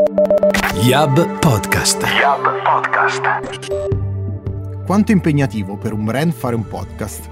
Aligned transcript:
Yab 0.00 1.38
Podcast. 1.40 2.02
Yab 2.02 2.62
Podcast. 2.64 3.20
Quanto 4.86 5.12
è 5.12 5.14
impegnativo 5.14 5.76
per 5.76 5.92
un 5.92 6.06
brand 6.06 6.32
fare 6.32 6.54
un 6.54 6.66
podcast? 6.66 7.28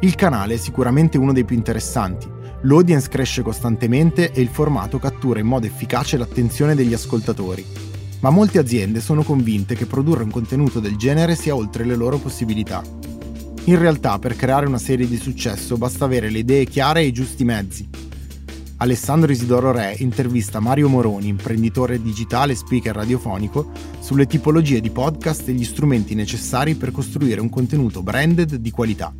Il 0.00 0.16
canale 0.16 0.54
è 0.54 0.56
sicuramente 0.56 1.16
uno 1.16 1.32
dei 1.32 1.44
più 1.44 1.54
interessanti. 1.54 2.28
L'audience 2.62 3.08
cresce 3.08 3.42
costantemente 3.42 4.32
e 4.32 4.40
il 4.40 4.48
formato 4.48 4.98
cattura 4.98 5.38
in 5.38 5.46
modo 5.46 5.66
efficace 5.66 6.16
l'attenzione 6.16 6.74
degli 6.74 6.92
ascoltatori. 6.92 7.64
Ma 8.18 8.30
molte 8.30 8.58
aziende 8.58 9.00
sono 9.00 9.22
convinte 9.22 9.76
che 9.76 9.86
produrre 9.86 10.24
un 10.24 10.30
contenuto 10.32 10.80
del 10.80 10.96
genere 10.96 11.36
sia 11.36 11.54
oltre 11.54 11.84
le 11.84 11.94
loro 11.94 12.18
possibilità. 12.18 12.82
In 13.66 13.78
realtà, 13.78 14.18
per 14.18 14.34
creare 14.34 14.66
una 14.66 14.78
serie 14.78 15.06
di 15.06 15.16
successo 15.18 15.76
basta 15.76 16.04
avere 16.04 16.30
le 16.30 16.38
idee 16.38 16.64
chiare 16.64 17.02
e 17.02 17.06
i 17.06 17.12
giusti 17.12 17.44
mezzi. 17.44 18.05
Alessandro 18.78 19.32
Isidoro 19.32 19.72
Re 19.72 19.94
intervista 20.00 20.60
Mario 20.60 20.90
Moroni, 20.90 21.28
imprenditore 21.28 22.00
digitale 22.02 22.52
e 22.52 22.56
speaker 22.56 22.94
radiofonico, 22.94 23.70
sulle 24.00 24.26
tipologie 24.26 24.82
di 24.82 24.90
podcast 24.90 25.48
e 25.48 25.52
gli 25.52 25.64
strumenti 25.64 26.14
necessari 26.14 26.74
per 26.74 26.90
costruire 26.90 27.40
un 27.40 27.48
contenuto 27.48 28.02
branded 28.02 28.56
di 28.56 28.70
qualità. 28.70 29.14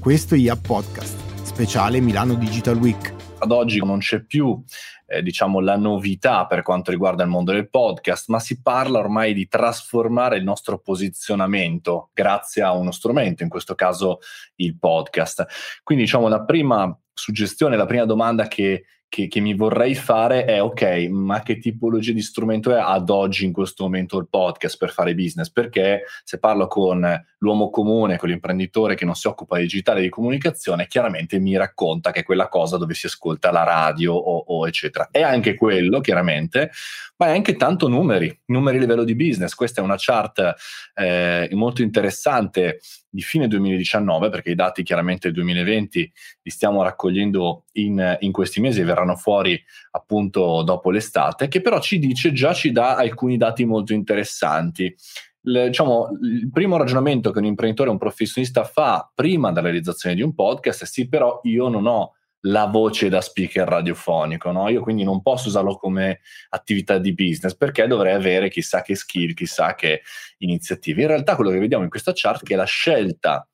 Questo 0.00 0.34
è 0.34 0.38
IA 0.38 0.56
Podcast, 0.56 1.44
speciale 1.44 2.00
Milano 2.00 2.34
Digital 2.34 2.76
Week. 2.76 3.14
Ad 3.38 3.52
oggi 3.52 3.78
non 3.78 3.98
c'è 3.98 4.24
più 4.24 4.60
eh, 5.06 5.22
diciamo 5.22 5.60
la 5.60 5.76
novità 5.76 6.46
per 6.46 6.62
quanto 6.62 6.90
riguarda 6.90 7.22
il 7.22 7.28
mondo 7.28 7.52
del 7.52 7.70
podcast, 7.70 8.28
ma 8.28 8.40
si 8.40 8.60
parla 8.60 8.98
ormai 8.98 9.34
di 9.34 9.46
trasformare 9.46 10.36
il 10.36 10.42
nostro 10.42 10.78
posizionamento 10.78 12.10
grazie 12.12 12.62
a 12.62 12.72
uno 12.72 12.90
strumento, 12.90 13.44
in 13.44 13.48
questo 13.48 13.76
caso 13.76 14.18
il 14.56 14.76
podcast. 14.76 15.46
Quindi 15.84 16.04
diciamo 16.04 16.26
la 16.26 16.42
prima 16.42 16.98
suggestione, 17.14 17.76
la 17.76 17.86
prima 17.86 18.04
domanda 18.04 18.48
che, 18.48 18.84
che, 19.14 19.28
che, 19.28 19.38
mi 19.38 19.54
vorrei 19.54 19.94
fare 19.94 20.44
è 20.44 20.60
ok, 20.60 21.06
ma 21.08 21.40
che 21.44 21.60
tipologia 21.60 22.12
di 22.12 22.20
strumento 22.20 22.74
è 22.74 22.80
ad 22.80 23.10
oggi 23.10 23.44
in 23.44 23.52
questo 23.52 23.84
momento 23.84 24.18
il 24.18 24.26
podcast 24.28 24.76
per 24.76 24.90
fare 24.90 25.14
business? 25.14 25.52
Perché 25.52 26.02
se 26.24 26.40
parlo 26.40 26.66
con 26.66 27.24
l'uomo 27.38 27.70
comune, 27.70 28.16
con 28.16 28.30
l'imprenditore 28.30 28.96
che 28.96 29.04
non 29.04 29.14
si 29.14 29.28
occupa 29.28 29.58
di 29.58 29.62
digitale 29.62 30.00
e 30.00 30.02
di 30.02 30.08
comunicazione, 30.08 30.88
chiaramente 30.88 31.38
mi 31.38 31.56
racconta 31.56 32.10
che 32.10 32.20
è 32.20 32.24
quella 32.24 32.48
cosa 32.48 32.76
dove 32.76 32.94
si 32.94 33.06
ascolta 33.06 33.52
la 33.52 33.62
radio 33.62 34.14
o, 34.14 34.46
o 34.48 34.66
eccetera. 34.66 35.06
È 35.12 35.22
anche 35.22 35.54
quello, 35.54 36.00
chiaramente, 36.00 36.72
ma 37.18 37.26
è 37.26 37.30
anche 37.30 37.54
tanto 37.54 37.86
numeri, 37.86 38.36
numeri 38.46 38.78
a 38.78 38.80
livello 38.80 39.04
di 39.04 39.14
business. 39.14 39.54
Questa 39.54 39.80
è 39.80 39.84
una 39.84 39.94
chart 39.96 40.54
eh, 40.92 41.48
molto 41.52 41.82
interessante 41.82 42.80
di 43.08 43.22
fine 43.22 43.46
2019, 43.46 44.28
perché 44.28 44.50
i 44.50 44.56
dati 44.56 44.82
chiaramente 44.82 45.28
del 45.28 45.36
2020 45.36 46.12
li 46.42 46.50
stiamo 46.50 46.82
raccogliendo 46.82 47.63
in, 47.74 48.16
in 48.20 48.32
questi 48.32 48.60
mesi 48.60 48.82
verranno 48.82 49.16
fuori 49.16 49.60
appunto 49.92 50.62
dopo 50.62 50.90
l'estate, 50.90 51.48
che 51.48 51.60
però 51.60 51.80
ci 51.80 51.98
dice, 51.98 52.32
già 52.32 52.52
ci 52.52 52.72
dà 52.72 52.96
alcuni 52.96 53.36
dati 53.36 53.64
molto 53.64 53.92
interessanti. 53.92 54.94
Il, 55.42 55.64
diciamo, 55.66 56.08
il 56.22 56.50
primo 56.50 56.76
ragionamento 56.76 57.30
che 57.30 57.38
un 57.38 57.44
imprenditore, 57.44 57.90
un 57.90 57.98
professionista 57.98 58.64
fa 58.64 59.10
prima 59.14 59.52
della 59.52 59.68
realizzazione 59.68 60.14
di 60.14 60.22
un 60.22 60.34
podcast 60.34 60.82
è 60.82 60.86
sì, 60.86 61.08
però 61.08 61.40
io 61.44 61.68
non 61.68 61.86
ho 61.86 62.12
la 62.46 62.66
voce 62.66 63.08
da 63.08 63.20
speaker 63.20 63.66
radiofonico, 63.66 64.50
no? 64.50 64.68
Io 64.68 64.82
quindi 64.82 65.02
non 65.02 65.22
posso 65.22 65.48
usarlo 65.48 65.76
come 65.76 66.20
attività 66.50 66.98
di 66.98 67.14
business 67.14 67.56
perché 67.56 67.86
dovrei 67.86 68.12
avere 68.12 68.50
chissà 68.50 68.82
che 68.82 68.94
skill, 68.94 69.32
chissà 69.32 69.74
che 69.74 70.02
iniziative. 70.38 71.02
In 71.02 71.08
realtà 71.08 71.36
quello 71.36 71.50
che 71.50 71.58
vediamo 71.58 71.84
in 71.84 71.90
questa 71.90 72.12
chart 72.14 72.42
è 72.42 72.44
che 72.44 72.56
la 72.56 72.64
scelta 72.64 73.48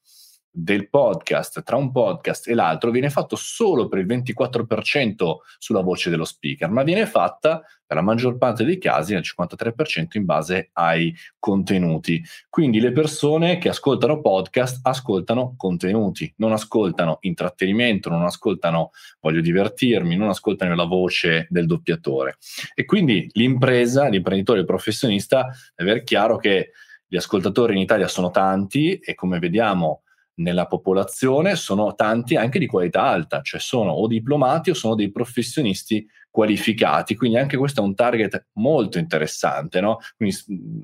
del 0.52 0.88
podcast 0.88 1.62
tra 1.62 1.76
un 1.76 1.92
podcast 1.92 2.48
e 2.48 2.54
l'altro 2.54 2.90
viene 2.90 3.08
fatto 3.08 3.36
solo 3.36 3.88
per 3.88 4.00
il 4.00 4.06
24% 4.06 5.36
sulla 5.58 5.80
voce 5.80 6.10
dello 6.10 6.24
speaker, 6.24 6.68
ma 6.70 6.82
viene 6.82 7.06
fatta 7.06 7.62
per 7.86 7.96
la 7.96 8.04
maggior 8.04 8.36
parte 8.38 8.64
dei 8.64 8.78
casi, 8.78 9.14
nel 9.14 9.24
53% 9.24 10.06
in 10.12 10.24
base 10.24 10.70
ai 10.74 11.14
contenuti. 11.38 12.22
Quindi 12.48 12.78
le 12.78 12.92
persone 12.92 13.58
che 13.58 13.68
ascoltano 13.68 14.20
podcast 14.20 14.78
ascoltano 14.86 15.54
contenuti, 15.56 16.33
non 16.36 16.52
ascoltano 16.52 17.18
intrattenimento, 17.22 18.08
non 18.08 18.24
ascoltano 18.24 18.90
voglio 19.20 19.40
divertirmi, 19.40 20.14
non 20.14 20.28
ascoltano 20.28 20.74
la 20.77 20.84
voce 20.84 21.46
del 21.50 21.66
doppiatore. 21.66 22.36
E 22.74 22.84
quindi 22.84 23.28
l'impresa, 23.33 24.06
l'imprenditore, 24.06 24.60
il 24.60 24.66
professionista 24.66 25.48
deve 25.74 25.90
avere 25.90 26.05
chiaro 26.05 26.36
che 26.36 26.70
gli 27.08 27.16
ascoltatori 27.16 27.74
in 27.74 27.80
Italia 27.80 28.06
sono 28.06 28.30
tanti 28.30 28.98
e 28.98 29.16
come 29.16 29.40
vediamo 29.40 30.02
nella 30.40 30.67
popolazione 30.67 31.55
sono 31.55 31.95
tanti 31.95 32.36
anche 32.36 32.58
di 32.58 32.67
qualità 32.67 33.02
alta, 33.02 33.40
cioè 33.42 33.61
sono 33.61 33.92
o 33.92 34.06
diplomati 34.06 34.70
o 34.70 34.74
sono 34.74 34.95
dei 34.95 35.11
professionisti 35.11 36.06
qualificati, 36.30 37.17
quindi 37.17 37.39
anche 37.39 37.56
questo 37.56 37.80
è 37.80 37.84
un 37.84 37.95
target 37.95 38.46
molto 38.55 38.98
interessante, 38.98 39.80
no? 39.80 39.98
Quindi 40.17 40.36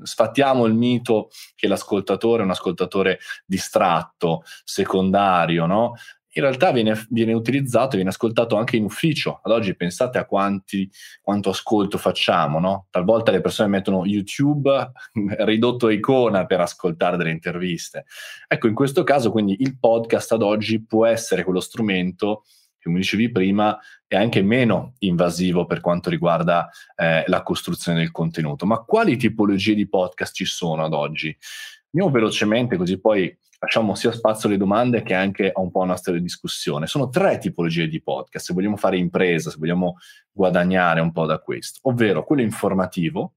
sfattiamo 0.03 0.65
il 0.67 0.75
mito 0.75 1.29
che 1.55 1.69
l'ascoltatore 1.69 2.43
è 2.43 2.45
un 2.45 2.51
ascoltatore 2.51 3.19
distratto, 3.45 4.43
secondario, 4.65 5.67
no? 5.67 5.95
In 6.37 6.43
realtà 6.43 6.71
viene, 6.71 7.07
viene, 7.09 7.33
utilizzato, 7.33 7.97
viene 7.97 8.11
ascoltato 8.11 8.57
anche 8.57 8.77
in 8.77 8.85
ufficio. 8.85 9.41
Ad 9.43 9.53
oggi 9.53 9.75
pensate 9.75 10.19
a 10.19 10.27
quanti, 10.27 10.91
quanto 11.23 11.49
ascolto 11.49 11.97
facciamo, 11.97 12.61
no? 12.61 12.87
Talvolta 12.91 13.31
le 13.31 13.41
persone 13.41 13.71
mettono 13.71 14.05
YouTube 14.05 14.93
ridotto 15.41 15.87
a 15.87 15.93
icona 15.93 16.45
per 16.45 16.61
ascoltare 16.61 17.17
delle 17.17 17.31
interviste. 17.31 18.05
Ecco, 18.47 18.67
in 18.67 18.75
questo 18.75 19.03
caso 19.03 19.31
quindi 19.31 19.57
il 19.61 19.79
podcast 19.79 20.33
ad 20.33 20.43
oggi 20.43 20.85
può 20.85 21.07
essere 21.07 21.43
quello 21.43 21.61
strumento 21.61 22.45
come 22.87 23.01
dicevi 23.01 23.33
prima, 23.33 23.77
è 24.07 24.15
anche 24.15 24.43
meno 24.43 24.95
invasivo 25.01 25.67
per 25.67 25.81
quanto 25.81 26.09
riguarda 26.09 26.71
eh, 26.95 27.25
la 27.27 27.43
costruzione 27.43 27.99
del 27.99 28.13
contenuto. 28.13 28.65
Ma 28.65 28.79
quali 28.79 29.17
tipologie 29.17 29.75
di 29.75 29.89
podcast 29.89 30.33
ci 30.33 30.45
sono 30.45 30.85
ad 30.85 30.93
oggi? 30.93 31.37
Andiamo 31.91 32.11
velocemente 32.13 32.77
così 32.77 33.01
poi 33.01 33.37
lasciamo 33.59 33.95
sia 33.95 34.13
spazio 34.13 34.49
alle 34.49 34.59
domande 34.59 35.03
che 35.03 35.15
anche 35.15 35.51
a 35.51 35.61
un 35.61 35.71
po' 35.71 35.79
una 35.79 35.93
nostra 35.93 36.17
discussione. 36.19 36.87
Sono 36.87 37.09
tre 37.09 37.39
tipologie 37.39 37.89
di 37.89 38.03
podcast, 38.03 38.47
se 38.47 38.55
vogliamo 38.55 38.77
fare 38.77 38.99
impresa, 38.99 39.51
se 39.51 39.57
vogliamo 39.59 39.97
guadagnare 40.31 41.01
un 41.01 41.13
po' 41.13 41.27
da 41.27 41.39
questo, 41.39 41.81
ovvero 41.83 42.25
quello 42.25 42.43
informativo, 42.43 43.35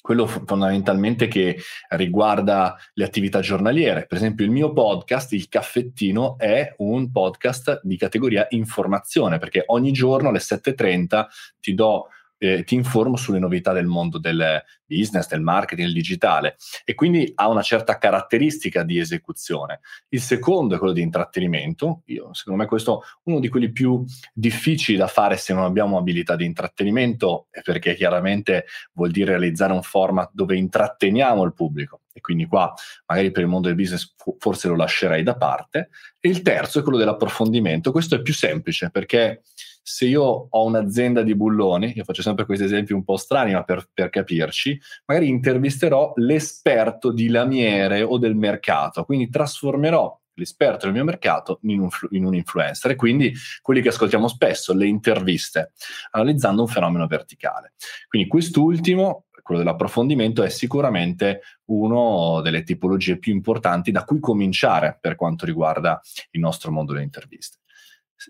quello 0.00 0.26
fondamentalmente 0.26 1.28
che 1.28 1.58
riguarda 1.90 2.76
le 2.94 3.04
attività 3.04 3.40
giornaliere. 3.40 4.06
Per 4.06 4.16
esempio 4.16 4.44
il 4.44 4.50
mio 4.50 4.72
podcast, 4.72 5.32
Il 5.32 5.48
Caffettino, 5.48 6.38
è 6.38 6.74
un 6.78 7.10
podcast 7.10 7.80
di 7.82 7.96
categoria 7.96 8.46
informazione, 8.50 9.38
perché 9.38 9.62
ogni 9.66 9.92
giorno 9.92 10.30
alle 10.30 10.38
7.30 10.38 11.26
ti 11.60 11.74
do 11.74 12.08
eh, 12.42 12.64
ti 12.64 12.74
informo 12.74 13.16
sulle 13.16 13.38
novità 13.38 13.72
del 13.72 13.86
mondo 13.86 14.18
del 14.18 14.62
business, 14.86 15.28
del 15.28 15.42
marketing, 15.42 15.86
del 15.86 15.94
digitale 15.94 16.56
e 16.84 16.94
quindi 16.94 17.30
ha 17.34 17.48
una 17.48 17.62
certa 17.62 17.98
caratteristica 17.98 18.82
di 18.82 18.98
esecuzione. 18.98 19.80
Il 20.08 20.20
secondo 20.20 20.74
è 20.74 20.78
quello 20.78 20.94
di 20.94 21.02
intrattenimento. 21.02 22.02
Io, 22.06 22.32
secondo 22.32 22.62
me 22.62 22.66
questo 22.66 23.02
è 23.02 23.06
uno 23.24 23.40
di 23.40 23.48
quelli 23.48 23.70
più 23.70 24.02
difficili 24.32 24.96
da 24.96 25.06
fare 25.06 25.36
se 25.36 25.52
non 25.52 25.64
abbiamo 25.64 25.98
abilità 25.98 26.34
di 26.34 26.46
intrattenimento, 26.46 27.48
perché 27.62 27.94
chiaramente 27.94 28.64
vuol 28.94 29.10
dire 29.10 29.32
realizzare 29.32 29.74
un 29.74 29.82
format 29.82 30.30
dove 30.32 30.56
intratteniamo 30.56 31.44
il 31.44 31.52
pubblico 31.52 32.00
e 32.12 32.20
quindi 32.20 32.46
qua 32.46 32.72
magari 33.06 33.30
per 33.30 33.42
il 33.42 33.48
mondo 33.48 33.68
del 33.68 33.76
business 33.76 34.14
forse 34.38 34.68
lo 34.68 34.76
lascerei 34.76 35.22
da 35.22 35.36
parte. 35.36 35.90
E 36.18 36.28
il 36.28 36.42
terzo 36.42 36.80
è 36.80 36.82
quello 36.82 36.98
dell'approfondimento. 36.98 37.92
Questo 37.92 38.16
è 38.16 38.22
più 38.22 38.34
semplice 38.34 38.90
perché 38.90 39.42
se 39.82 40.06
io 40.06 40.22
ho 40.48 40.64
un'azienda 40.64 41.22
di 41.22 41.34
bulloni, 41.34 41.92
io 41.96 42.04
faccio 42.04 42.22
sempre 42.22 42.44
questi 42.44 42.64
esempi 42.64 42.92
un 42.92 43.02
po' 43.02 43.16
strani, 43.16 43.52
ma 43.52 43.64
per, 43.64 43.88
per 43.92 44.10
capirci, 44.10 44.80
magari 45.06 45.28
intervisterò 45.28 46.12
l'esperto 46.16 47.10
di 47.10 47.28
lamiere 47.28 48.02
o 48.02 48.18
del 48.18 48.36
mercato, 48.36 49.04
quindi 49.04 49.28
trasformerò 49.28 50.18
l'esperto 50.34 50.86
del 50.86 50.94
mio 50.94 51.04
mercato 51.04 51.58
in 51.62 51.80
un, 51.80 51.88
in 52.10 52.24
un, 52.24 52.34
influencer 52.34 52.92
e 52.92 52.96
quindi 52.96 53.32
quelli 53.60 53.82
che 53.82 53.88
ascoltiamo 53.88 54.26
spesso, 54.26 54.72
le 54.72 54.86
interviste, 54.86 55.72
analizzando 56.12 56.62
un 56.62 56.68
fenomeno 56.68 57.06
verticale. 57.06 57.74
Quindi 58.08 58.28
quest'ultimo, 58.28 59.26
quello 59.50 59.64
dell'approfondimento, 59.64 60.42
è 60.42 60.48
sicuramente 60.48 61.42
una 61.66 62.40
delle 62.42 62.62
tipologie 62.62 63.18
più 63.18 63.32
importanti 63.32 63.90
da 63.90 64.04
cui 64.04 64.20
cominciare 64.20 64.96
per 65.00 65.16
quanto 65.16 65.44
riguarda 65.44 66.00
il 66.30 66.40
nostro 66.40 66.70
mondo 66.70 66.92
delle 66.92 67.04
interviste 67.04 67.58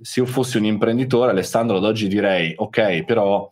se 0.03 0.21
io 0.21 0.27
fossi 0.27 0.57
un 0.57 0.67
imprenditore, 0.67 1.33
Alessandro, 1.33 1.79
ad 1.79 1.85
oggi 1.85 2.07
direi, 2.07 2.53
ok, 2.57 3.03
però, 3.03 3.51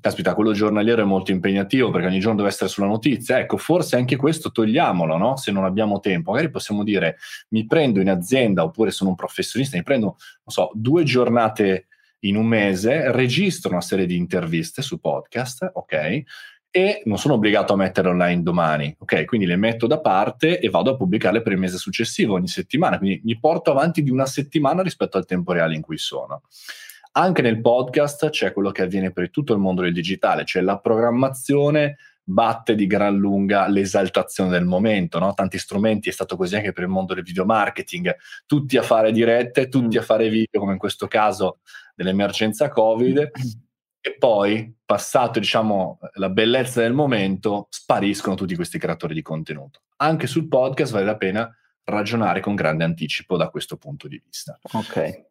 caspita, 0.00 0.34
quello 0.34 0.52
giornaliero 0.52 1.02
è 1.02 1.04
molto 1.04 1.30
impegnativo 1.30 1.90
perché 1.90 2.08
ogni 2.08 2.18
giorno 2.18 2.38
deve 2.38 2.48
essere 2.48 2.68
sulla 2.68 2.88
notizia. 2.88 3.38
Ecco, 3.38 3.56
forse 3.56 3.94
anche 3.94 4.16
questo 4.16 4.50
togliamolo, 4.50 5.16
no? 5.16 5.36
Se 5.36 5.52
non 5.52 5.64
abbiamo 5.64 6.00
tempo. 6.00 6.32
Magari 6.32 6.50
possiamo 6.50 6.82
dire, 6.82 7.18
mi 7.50 7.66
prendo 7.66 8.00
in 8.00 8.10
azienda, 8.10 8.64
oppure 8.64 8.90
sono 8.90 9.10
un 9.10 9.16
professionista, 9.16 9.76
mi 9.76 9.84
prendo, 9.84 10.06
non 10.06 10.18
so, 10.46 10.70
due 10.74 11.04
giornate 11.04 11.86
in 12.20 12.34
un 12.34 12.46
mese, 12.46 13.12
registro 13.12 13.70
una 13.70 13.80
serie 13.80 14.06
di 14.06 14.16
interviste 14.16 14.82
su 14.82 14.98
podcast, 14.98 15.70
ok? 15.72 16.22
E 16.76 17.00
non 17.06 17.16
sono 17.16 17.32
obbligato 17.32 17.72
a 17.72 17.76
metterle 17.76 18.10
online 18.10 18.42
domani, 18.42 18.94
ok? 18.98 19.24
Quindi 19.24 19.46
le 19.46 19.56
metto 19.56 19.86
da 19.86 19.98
parte 19.98 20.60
e 20.60 20.68
vado 20.68 20.90
a 20.90 20.96
pubblicarle 20.96 21.40
per 21.40 21.52
il 21.52 21.58
mese 21.58 21.78
successivo, 21.78 22.34
ogni 22.34 22.48
settimana, 22.48 22.98
quindi 22.98 23.22
mi 23.24 23.38
porto 23.38 23.70
avanti 23.70 24.02
di 24.02 24.10
una 24.10 24.26
settimana 24.26 24.82
rispetto 24.82 25.16
al 25.16 25.24
tempo 25.24 25.52
reale 25.52 25.74
in 25.74 25.80
cui 25.80 25.96
sono. 25.96 26.42
Anche 27.12 27.40
nel 27.40 27.62
podcast 27.62 28.28
c'è 28.28 28.52
quello 28.52 28.72
che 28.72 28.82
avviene 28.82 29.10
per 29.10 29.30
tutto 29.30 29.54
il 29.54 29.58
mondo 29.58 29.80
del 29.80 29.94
digitale, 29.94 30.44
cioè 30.44 30.60
la 30.60 30.78
programmazione 30.78 31.96
batte 32.22 32.74
di 32.74 32.86
gran 32.86 33.16
lunga 33.16 33.68
l'esaltazione 33.68 34.50
del 34.50 34.66
momento, 34.66 35.18
no? 35.18 35.32
tanti 35.32 35.56
strumenti, 35.56 36.10
è 36.10 36.12
stato 36.12 36.36
così 36.36 36.56
anche 36.56 36.72
per 36.72 36.82
il 36.82 36.90
mondo 36.90 37.14
del 37.14 37.24
video 37.24 37.46
marketing, 37.46 38.14
tutti 38.44 38.76
a 38.76 38.82
fare 38.82 39.12
dirette, 39.12 39.68
tutti 39.68 39.96
a 39.96 40.02
fare 40.02 40.28
video, 40.28 40.60
come 40.60 40.72
in 40.72 40.78
questo 40.78 41.06
caso 41.06 41.60
dell'emergenza 41.94 42.68
Covid, 42.68 43.30
e 44.06 44.14
poi, 44.18 44.72
passato 44.84 45.40
diciamo 45.40 45.98
la 46.14 46.28
bellezza 46.28 46.80
del 46.80 46.92
momento, 46.92 47.66
spariscono 47.70 48.36
tutti 48.36 48.54
questi 48.54 48.78
creatori 48.78 49.14
di 49.14 49.22
contenuto. 49.22 49.80
Anche 49.96 50.28
sul 50.28 50.46
podcast 50.46 50.92
vale 50.92 51.04
la 51.04 51.16
pena 51.16 51.52
ragionare 51.82 52.38
con 52.38 52.54
grande 52.54 52.84
anticipo 52.84 53.36
da 53.36 53.48
questo 53.48 53.76
punto 53.76 54.06
di 54.06 54.22
vista. 54.24 54.56
Ok. 54.74 55.24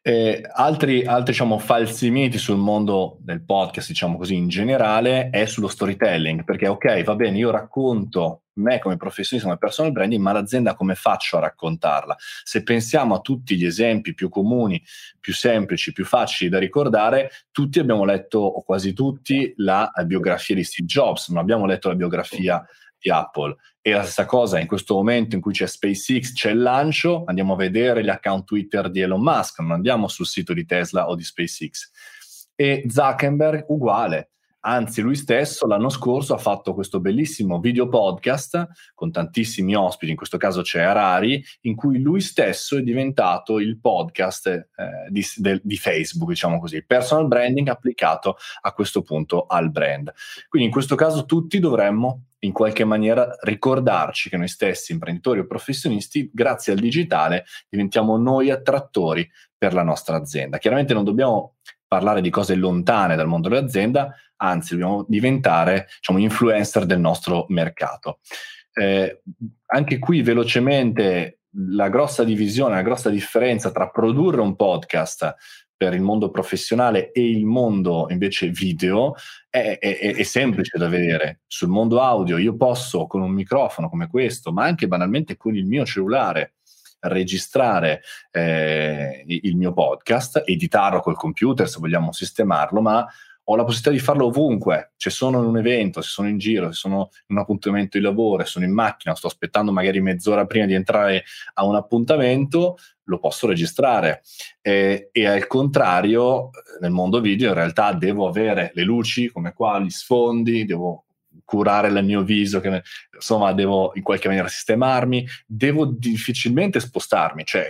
Eh, 0.00 0.42
altri, 0.54 1.04
altri 1.04 1.32
diciamo, 1.32 1.58
falsi 1.58 2.08
miti 2.08 2.38
sul 2.38 2.56
mondo 2.56 3.18
del 3.20 3.44
podcast, 3.44 3.88
diciamo 3.88 4.16
così, 4.16 4.36
in 4.36 4.48
generale, 4.48 5.28
è 5.28 5.44
sullo 5.44 5.68
storytelling, 5.68 6.44
perché 6.44 6.66
ok, 6.66 7.02
va 7.02 7.14
bene, 7.14 7.36
io 7.36 7.50
racconto 7.50 8.43
me 8.54 8.78
come 8.78 8.96
professionista, 8.96 9.48
come 9.48 9.58
personal 9.58 9.92
branding, 9.92 10.20
ma 10.20 10.32
l'azienda 10.32 10.74
come 10.74 10.94
faccio 10.94 11.36
a 11.36 11.40
raccontarla? 11.40 12.16
Se 12.42 12.62
pensiamo 12.62 13.14
a 13.14 13.20
tutti 13.20 13.56
gli 13.56 13.64
esempi 13.64 14.14
più 14.14 14.28
comuni, 14.28 14.82
più 15.20 15.32
semplici, 15.32 15.92
più 15.92 16.04
facili 16.04 16.50
da 16.50 16.58
ricordare, 16.58 17.30
tutti 17.50 17.78
abbiamo 17.78 18.04
letto, 18.04 18.38
o 18.38 18.62
quasi 18.62 18.92
tutti, 18.92 19.52
la 19.56 19.90
biografia 20.04 20.54
di 20.54 20.64
Steve 20.64 20.86
Jobs, 20.86 21.28
non 21.28 21.38
abbiamo 21.38 21.66
letto 21.66 21.88
la 21.88 21.94
biografia 21.94 22.64
di 22.98 23.10
Apple. 23.10 23.56
E 23.82 23.92
la 23.92 24.02
stessa 24.02 24.24
cosa 24.24 24.58
in 24.58 24.66
questo 24.66 24.94
momento 24.94 25.34
in 25.34 25.42
cui 25.42 25.52
c'è 25.52 25.66
SpaceX, 25.66 26.32
c'è 26.32 26.52
il 26.52 26.62
lancio, 26.62 27.24
andiamo 27.26 27.52
a 27.52 27.56
vedere 27.56 28.02
gli 28.02 28.08
account 28.08 28.46
Twitter 28.46 28.90
di 28.90 29.00
Elon 29.00 29.20
Musk, 29.20 29.58
non 29.58 29.72
andiamo 29.72 30.08
sul 30.08 30.26
sito 30.26 30.54
di 30.54 30.64
Tesla 30.64 31.08
o 31.08 31.14
di 31.14 31.22
SpaceX. 31.22 31.90
E 32.54 32.84
Zuckerberg 32.88 33.66
uguale. 33.68 34.30
Anzi, 34.66 35.02
lui 35.02 35.14
stesso 35.14 35.66
l'anno 35.66 35.90
scorso 35.90 36.32
ha 36.32 36.38
fatto 36.38 36.72
questo 36.72 36.98
bellissimo 36.98 37.60
video 37.60 37.86
podcast 37.86 38.92
con 38.94 39.12
tantissimi 39.12 39.74
ospiti, 39.74 40.12
in 40.12 40.16
questo 40.16 40.38
caso 40.38 40.62
c'è 40.62 40.80
Harari, 40.80 41.44
in 41.62 41.74
cui 41.74 42.00
lui 42.00 42.22
stesso 42.22 42.78
è 42.78 42.82
diventato 42.82 43.58
il 43.58 43.78
podcast 43.78 44.46
eh, 44.46 44.66
di, 45.10 45.22
de, 45.36 45.60
di, 45.62 45.76
Facebook, 45.76 46.30
diciamo 46.30 46.58
così, 46.58 46.82
personal 46.82 47.26
branding 47.26 47.68
applicato 47.68 48.38
a 48.62 48.72
questo 48.72 49.02
punto 49.02 49.44
al 49.44 49.70
brand. 49.70 50.10
Quindi 50.48 50.68
in 50.68 50.72
questo 50.72 50.94
caso 50.94 51.26
tutti 51.26 51.58
dovremmo 51.58 52.28
in 52.38 52.52
qualche 52.52 52.84
maniera 52.84 53.36
ricordarci 53.42 54.30
che 54.30 54.38
noi 54.38 54.48
stessi, 54.48 54.92
imprenditori 54.92 55.40
o 55.40 55.46
professionisti, 55.46 56.30
grazie 56.32 56.72
al 56.72 56.78
digitale 56.78 57.44
diventiamo 57.68 58.16
noi 58.16 58.48
attrattori 58.48 59.30
per 59.58 59.74
la 59.74 59.82
nostra 59.82 60.16
azienda. 60.16 60.56
Chiaramente 60.56 60.94
non 60.94 61.04
dobbiamo 61.04 61.56
parlare 61.94 62.20
di 62.20 62.28
cose 62.28 62.56
lontane 62.56 63.14
dal 63.14 63.28
mondo 63.28 63.48
dell'azienda, 63.48 64.12
anzi 64.38 64.72
dobbiamo 64.72 65.04
diventare 65.06 65.86
diciamo, 65.98 66.18
influencer 66.18 66.86
del 66.86 66.98
nostro 66.98 67.46
mercato. 67.50 68.18
Eh, 68.72 69.22
anche 69.66 70.00
qui 70.00 70.20
velocemente 70.22 71.38
la 71.68 71.88
grossa 71.88 72.24
divisione, 72.24 72.74
la 72.74 72.82
grossa 72.82 73.10
differenza 73.10 73.70
tra 73.70 73.90
produrre 73.90 74.40
un 74.40 74.56
podcast 74.56 75.36
per 75.76 75.94
il 75.94 76.00
mondo 76.00 76.30
professionale 76.30 77.12
e 77.12 77.30
il 77.30 77.44
mondo 77.44 78.06
invece 78.10 78.48
video 78.48 79.14
è, 79.48 79.78
è, 79.78 80.16
è, 80.16 80.22
semplice 80.24 80.76
da 80.76 80.88
vedere. 80.88 81.42
Sul 81.46 81.68
mondo 81.68 82.00
audio 82.00 82.38
io 82.38 82.56
posso 82.56 83.06
con 83.06 83.22
un 83.22 83.30
microfono 83.30 83.88
come 83.88 84.08
questo, 84.08 84.52
ma 84.52 84.64
anche 84.64 84.88
banalmente 84.88 85.36
con 85.36 85.54
il 85.54 85.64
mio 85.64 85.84
cellulare, 85.84 86.54
registrare 87.04 88.02
eh, 88.30 89.24
il 89.26 89.56
mio 89.56 89.72
podcast, 89.72 90.42
editarlo 90.44 91.00
col 91.00 91.16
computer 91.16 91.68
se 91.68 91.78
vogliamo 91.78 92.12
sistemarlo, 92.12 92.80
ma 92.80 93.06
ho 93.46 93.56
la 93.56 93.64
possibilità 93.64 93.90
di 93.90 93.98
farlo 93.98 94.26
ovunque, 94.26 94.92
se 94.96 95.10
sono 95.10 95.40
in 95.40 95.44
un 95.44 95.58
evento, 95.58 96.00
se 96.00 96.08
sono 96.08 96.28
in 96.28 96.38
giro, 96.38 96.68
se 96.68 96.78
sono 96.78 97.10
in 97.26 97.36
un 97.36 97.42
appuntamento 97.42 97.98
di 97.98 98.04
lavoro, 98.04 98.44
sono 98.44 98.64
in 98.64 98.72
macchina, 98.72 99.14
sto 99.14 99.26
aspettando 99.26 99.70
magari 99.70 100.00
mezz'ora 100.00 100.46
prima 100.46 100.64
di 100.64 100.72
entrare 100.72 101.24
a 101.54 101.64
un 101.66 101.74
appuntamento, 101.74 102.76
lo 103.04 103.18
posso 103.18 103.46
registrare. 103.46 104.22
E, 104.62 105.10
e 105.12 105.26
al 105.26 105.46
contrario, 105.46 106.50
nel 106.80 106.90
mondo 106.90 107.20
video 107.20 107.48
in 107.48 107.54
realtà 107.54 107.92
devo 107.92 108.26
avere 108.26 108.70
le 108.74 108.82
luci 108.82 109.28
come 109.28 109.52
qua, 109.52 109.78
gli 109.78 109.90
sfondi, 109.90 110.64
devo 110.64 111.03
curare 111.44 111.88
il 111.88 112.04
mio 112.04 112.22
viso, 112.22 112.60
che, 112.60 112.82
insomma 113.14 113.52
devo 113.52 113.92
in 113.94 114.02
qualche 114.02 114.28
maniera 114.28 114.48
sistemarmi, 114.48 115.26
devo 115.46 115.86
difficilmente 115.86 116.80
spostarmi, 116.80 117.44
cioè 117.44 117.66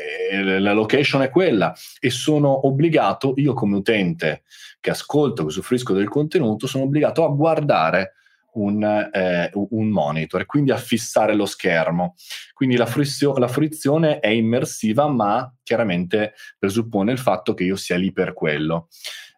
la 0.58 0.72
location 0.72 1.22
è 1.22 1.30
quella 1.30 1.74
e 2.00 2.10
sono 2.10 2.66
obbligato, 2.66 3.34
io 3.36 3.52
come 3.54 3.76
utente 3.76 4.42
che 4.80 4.90
ascolto, 4.90 5.42
che 5.42 5.48
usufruisco 5.48 5.92
del 5.94 6.08
contenuto, 6.08 6.66
sono 6.66 6.84
obbligato 6.84 7.24
a 7.24 7.28
guardare 7.28 8.14
un, 8.54 8.82
eh, 8.84 9.50
un 9.52 9.88
monitor 9.88 10.42
e 10.42 10.46
quindi 10.46 10.70
a 10.70 10.76
fissare 10.76 11.34
lo 11.34 11.46
schermo. 11.46 12.14
Quindi 12.52 12.76
la, 12.76 12.86
fruizio- 12.86 13.36
la 13.36 13.48
fruizione 13.48 14.20
è 14.20 14.28
immersiva, 14.28 15.08
ma 15.08 15.52
chiaramente 15.62 16.34
presuppone 16.58 17.12
il 17.12 17.18
fatto 17.18 17.54
che 17.54 17.64
io 17.64 17.76
sia 17.76 17.96
lì 17.96 18.12
per 18.12 18.32
quello 18.32 18.88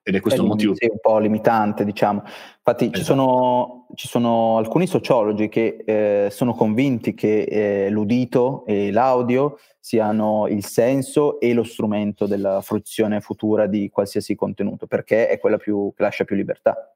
ed 0.08 0.14
è 0.14 0.20
questo 0.20 0.41
è 0.41 0.44
il 0.44 0.50
motivo. 0.50 0.73
Sì, 0.76 0.87
un 0.88 1.00
po' 1.00 1.19
limitante, 1.19 1.85
diciamo. 1.85 2.23
Infatti 2.25 2.85
esatto. 2.85 2.99
ci, 2.99 3.05
sono, 3.05 3.87
ci, 3.97 4.06
sono, 4.06 4.56
alcuni 4.56 4.87
sociologi 4.87 5.49
che 5.49 5.82
eh, 5.85 6.29
sono 6.31 6.55
convinti 6.55 7.12
che 7.12 7.43
eh, 7.43 7.91
l'udito 7.91 8.64
e 8.67 8.93
l'audio 8.93 9.58
siano 9.81 10.47
il 10.47 10.64
senso 10.64 11.41
e 11.41 11.53
lo 11.53 11.64
strumento 11.64 12.26
della 12.26 12.61
fruizione 12.61 13.20
futura 13.20 13.67
di 13.67 13.88
qualsiasi 13.91 14.37
contenuto, 14.37 14.87
perché 14.87 15.26
è 15.26 15.41
quella 15.41 15.56
più, 15.56 15.93
che 15.97 16.05
lascia 16.05 16.23
più 16.23 16.37
libertà. 16.37 16.94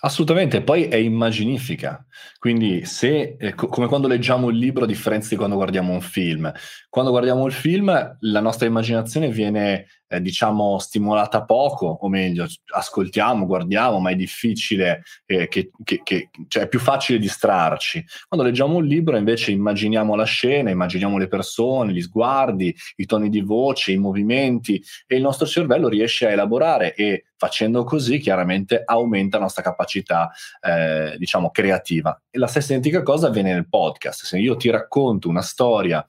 Assolutamente, 0.00 0.62
poi 0.62 0.84
è 0.84 0.96
immaginifica, 0.96 2.04
quindi 2.38 2.84
se, 2.86 3.36
eh, 3.38 3.54
co- 3.54 3.68
come 3.68 3.86
quando 3.86 4.08
leggiamo 4.08 4.46
un 4.46 4.54
libro 4.54 4.84
a 4.84 4.86
differenza 4.86 5.28
di 5.28 5.36
quando 5.36 5.56
guardiamo 5.56 5.92
un 5.92 6.00
film, 6.00 6.50
quando 6.88 7.10
guardiamo 7.10 7.46
il 7.46 7.52
film 7.52 8.16
la 8.18 8.40
nostra 8.40 8.66
immaginazione 8.66 9.28
viene 9.28 9.86
eh, 10.08 10.20
diciamo 10.20 10.78
stimolata 10.78 11.44
poco, 11.44 11.86
o 11.86 12.08
meglio, 12.08 12.46
ascoltiamo, 12.74 13.46
guardiamo, 13.46 14.00
ma 14.00 14.10
è 14.10 14.16
difficile, 14.16 15.02
eh, 15.26 15.48
che, 15.48 15.70
che, 15.84 16.00
che, 16.02 16.30
cioè 16.48 16.64
è 16.64 16.68
più 16.68 16.80
facile 16.80 17.18
distrarci. 17.18 18.04
Quando 18.26 18.46
leggiamo 18.46 18.76
un 18.76 18.84
libro 18.84 19.16
invece 19.16 19.50
immaginiamo 19.50 20.14
la 20.14 20.24
scena, 20.24 20.70
immaginiamo 20.70 21.18
le 21.18 21.28
persone, 21.28 21.92
gli 21.92 22.02
sguardi, 22.02 22.74
i 22.96 23.06
toni 23.06 23.28
di 23.28 23.40
voce, 23.40 23.92
i 23.92 23.98
movimenti 23.98 24.82
e 25.06 25.16
il 25.16 25.22
nostro 25.22 25.46
cervello 25.46 25.88
riesce 25.88 26.26
a 26.26 26.30
elaborare 26.30 26.94
e 26.94 27.24
facendo 27.36 27.84
così 27.84 28.18
chiaramente 28.18 28.82
aumenta 28.84 29.36
la 29.36 29.44
nostra 29.44 29.62
capacità 29.62 30.30
eh, 30.60 31.14
diciamo 31.18 31.50
creativa. 31.50 32.20
E 32.30 32.38
la 32.38 32.48
stessa 32.48 32.72
identica 32.72 33.02
cosa 33.02 33.28
avviene 33.28 33.52
nel 33.52 33.68
podcast. 33.68 34.24
Se 34.24 34.38
io 34.38 34.56
ti 34.56 34.68
racconto 34.70 35.28
una 35.28 35.42
storia 35.42 36.04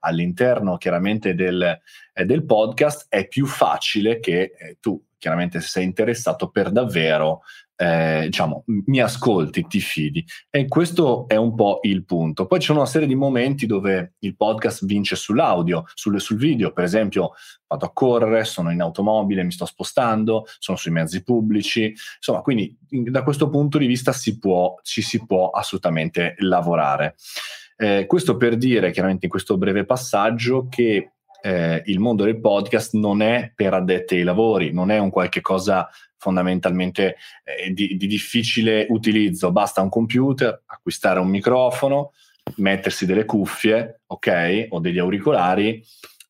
all'interno 0.00 0.76
chiaramente 0.76 1.34
del, 1.34 1.80
eh, 2.14 2.24
del 2.24 2.44
podcast, 2.44 3.06
è 3.08 3.28
più 3.28 3.44
facile 3.46 4.20
che 4.20 4.52
eh, 4.56 4.78
tu, 4.80 5.02
chiaramente 5.18 5.60
se 5.60 5.68
sei 5.68 5.84
interessato 5.84 6.48
per 6.48 6.70
davvero, 6.70 7.42
eh, 7.76 8.22
diciamo, 8.26 8.64
mi 8.66 9.00
ascolti, 9.00 9.66
ti 9.66 9.80
fidi. 9.80 10.24
E 10.48 10.68
questo 10.68 11.26
è 11.28 11.36
un 11.36 11.54
po' 11.54 11.80
il 11.82 12.04
punto. 12.04 12.46
Poi 12.46 12.58
c'è 12.58 12.72
una 12.72 12.86
serie 12.86 13.08
di 13.08 13.14
momenti 13.14 13.66
dove 13.66 14.14
il 14.20 14.36
podcast 14.36 14.84
vince 14.86 15.16
sull'audio, 15.16 15.84
sul, 15.94 16.20
sul 16.20 16.36
video, 16.36 16.72
per 16.72 16.84
esempio 16.84 17.32
vado 17.66 17.86
a 17.86 17.92
correre, 17.92 18.44
sono 18.44 18.70
in 18.70 18.80
automobile, 18.80 19.42
mi 19.42 19.50
sto 19.50 19.66
spostando, 19.66 20.46
sono 20.58 20.76
sui 20.76 20.92
mezzi 20.92 21.22
pubblici, 21.22 21.92
insomma, 22.16 22.42
quindi 22.42 22.76
da 22.88 23.22
questo 23.22 23.48
punto 23.48 23.78
di 23.78 23.86
vista 23.86 24.12
si 24.12 24.38
può, 24.38 24.78
ci 24.82 25.02
si 25.02 25.24
può 25.26 25.50
assolutamente 25.50 26.34
lavorare. 26.38 27.16
Eh, 27.76 28.06
questo 28.06 28.36
per 28.36 28.56
dire 28.56 28.92
chiaramente 28.92 29.24
in 29.24 29.30
questo 29.32 29.58
breve 29.58 29.84
passaggio 29.84 30.68
che 30.68 31.13
eh, 31.44 31.82
il 31.86 32.00
mondo 32.00 32.24
del 32.24 32.40
podcast 32.40 32.94
non 32.94 33.20
è 33.20 33.52
per 33.54 33.74
addetti 33.74 34.14
ai 34.14 34.22
lavori, 34.22 34.72
non 34.72 34.90
è 34.90 34.96
un 34.98 35.10
qualche 35.10 35.42
cosa 35.42 35.88
fondamentalmente 36.16 37.16
eh, 37.44 37.70
di, 37.70 37.98
di, 37.98 38.06
difficile 38.06 38.86
utilizzo, 38.88 39.52
basta 39.52 39.82
un 39.82 39.90
computer, 39.90 40.62
acquistare 40.64 41.20
un 41.20 41.28
microfono, 41.28 42.12
mettersi 42.56 43.04
delle 43.04 43.26
cuffie, 43.26 44.00
ok, 44.06 44.68
o 44.70 44.80
degli 44.80 44.98
auricolari 44.98 45.84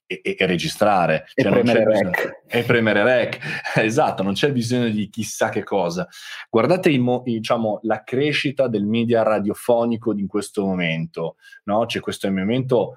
e, 0.05 0.21
e, 0.21 0.35
e 0.37 0.47
registrare. 0.47 1.27
E 1.33 1.43
cioè 1.43 1.53
premere 1.53 1.85
rec. 1.85 2.41
E 2.49 2.63
premere 2.65 3.05
rec, 3.05 3.39
esatto, 3.79 4.25
non 4.25 4.33
c'è 4.33 4.51
bisogno 4.51 4.89
di 4.89 5.09
chissà 5.11 5.49
che 5.49 5.63
cosa. 5.63 6.09
Guardate 6.51 6.91
i, 6.91 7.01
diciamo, 7.23 7.79
la 7.83 8.03
crescita 8.03 8.67
del 8.67 8.85
media 8.85 9.23
radiofonico 9.23 10.13
in 10.13 10.27
questo 10.27 10.65
momento, 10.65 11.37
no? 11.67 11.87
C'è 11.87 12.01
questo 12.01 12.29
momento, 12.29 12.97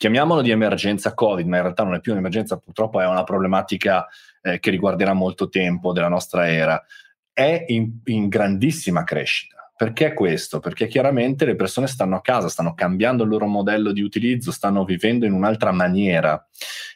chiamiamolo 0.00 0.40
di 0.40 0.50
emergenza 0.50 1.12
Covid, 1.12 1.46
ma 1.46 1.56
in 1.56 1.62
realtà 1.62 1.84
non 1.84 1.92
è 1.92 2.00
più 2.00 2.12
un'emergenza, 2.12 2.56
purtroppo 2.56 3.02
è 3.02 3.06
una 3.06 3.22
problematica 3.22 4.06
eh, 4.40 4.58
che 4.58 4.70
riguarderà 4.70 5.12
molto 5.12 5.50
tempo 5.50 5.92
della 5.92 6.08
nostra 6.08 6.48
era. 6.48 6.82
È 7.30 7.66
in, 7.68 7.98
in 8.04 8.28
grandissima 8.28 9.04
crescita 9.04 9.60
Perché 9.76 10.14
questo? 10.14 10.58
Perché 10.58 10.86
chiaramente 10.86 11.44
le 11.44 11.54
persone 11.54 11.86
stanno 11.86 12.16
a 12.16 12.22
casa, 12.22 12.48
stanno 12.48 12.72
cambiando 12.72 13.24
il 13.24 13.28
loro 13.28 13.46
modello 13.46 13.92
di 13.92 14.00
utilizzo, 14.00 14.52
stanno 14.52 14.84
vivendo 14.84 15.26
in 15.26 15.34
un'altra 15.34 15.70
maniera. 15.70 16.48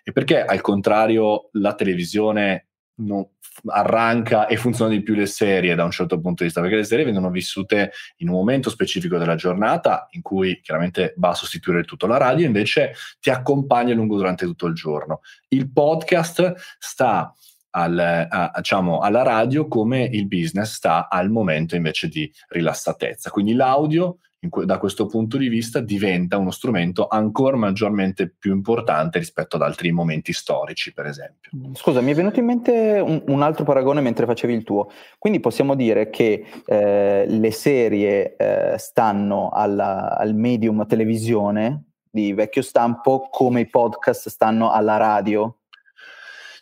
E 0.03 0.11
perché 0.13 0.43
al 0.43 0.63
contrario 0.63 1.51
la 1.53 1.75
televisione 1.75 2.69
non 2.97 3.27
arranca 3.67 4.47
e 4.47 4.57
funziona 4.57 4.91
di 4.91 5.03
più 5.03 5.15
le 5.15 5.27
serie 5.27 5.75
da 5.75 5.85
un 5.85 5.91
certo 5.91 6.21
punto 6.21 6.43
di 6.43 6.45
vista, 6.45 6.61
perché 6.61 6.77
le 6.77 6.85
serie 6.85 7.05
vengono 7.05 7.31
vissute 7.31 7.93
in 8.19 8.29
un 8.29 8.35
momento 8.35 8.71
specifico 8.71 9.17
della 9.17 9.37
giornata 9.37 10.09
in 10.11 10.23
cui 10.23 10.61
chiaramente 10.61 11.15
va 11.17 11.31
a 11.31 11.35
sostituire 11.35 11.85
tutto. 11.85 12.07
La 12.07 12.17
radio 12.17 12.47
invece 12.47 12.95
ti 13.21 13.31
accompagna 13.31 13.95
lungo 13.95 14.17
durante 14.17 14.45
tutto 14.45 14.67
il 14.67 14.75
giorno. 14.75 15.21
Il 15.49 15.71
podcast 15.71 16.55
sta 16.79 17.33
al, 17.71 17.99
a, 17.99 18.53
diciamo, 18.57 19.01
alla 19.01 19.23
radio 19.23 19.67
come 19.67 20.05
il 20.05 20.27
business 20.27 20.75
sta 20.75 21.09
al 21.09 21.31
momento 21.31 21.77
invece 21.77 22.09
di 22.09 22.31
rilassatezza. 22.49 23.31
Quindi 23.31 23.55
l'audio 23.55 24.19
da 24.65 24.79
questo 24.79 25.07
punto 25.07 25.37
di 25.37 25.49
vista 25.49 25.81
diventa 25.81 26.37
uno 26.37 26.51
strumento 26.51 27.07
ancora 27.09 27.57
maggiormente 27.57 28.29
più 28.29 28.53
importante 28.53 29.19
rispetto 29.19 29.57
ad 29.57 29.63
altri 29.63 29.93
momenti 29.93 30.33
storici, 30.33 30.93
per 30.93 31.07
esempio. 31.07 31.51
Scusa, 31.75 32.01
mi 32.01 32.13
è 32.13 32.15
venuto 32.15 32.39
in 32.39 32.47
mente 32.47 33.01
un, 33.05 33.23
un 33.27 33.43
altro 33.43 33.65
paragone 33.65 34.01
mentre 34.01 34.27
facevi 34.27 34.53
il 34.53 34.65
tuo. 34.65 34.91
Quindi 35.19 35.41
possiamo 35.41 35.75
dire 35.75 36.11
che 36.11 36.45
eh, 36.65 37.25
le 37.27 37.51
serie 37.51 38.37
eh, 38.37 38.79
stanno 38.79 39.51
alla, 39.51 40.17
al 40.17 40.35
medium 40.35 40.87
televisione 40.87 41.85
di 42.11 42.33
vecchio 42.33 42.63
stampo 42.63 43.29
come 43.31 43.63
i 43.63 43.69
podcast 43.69 44.29
stanno 44.29 44.71
alla 44.71 44.97
radio 44.97 45.57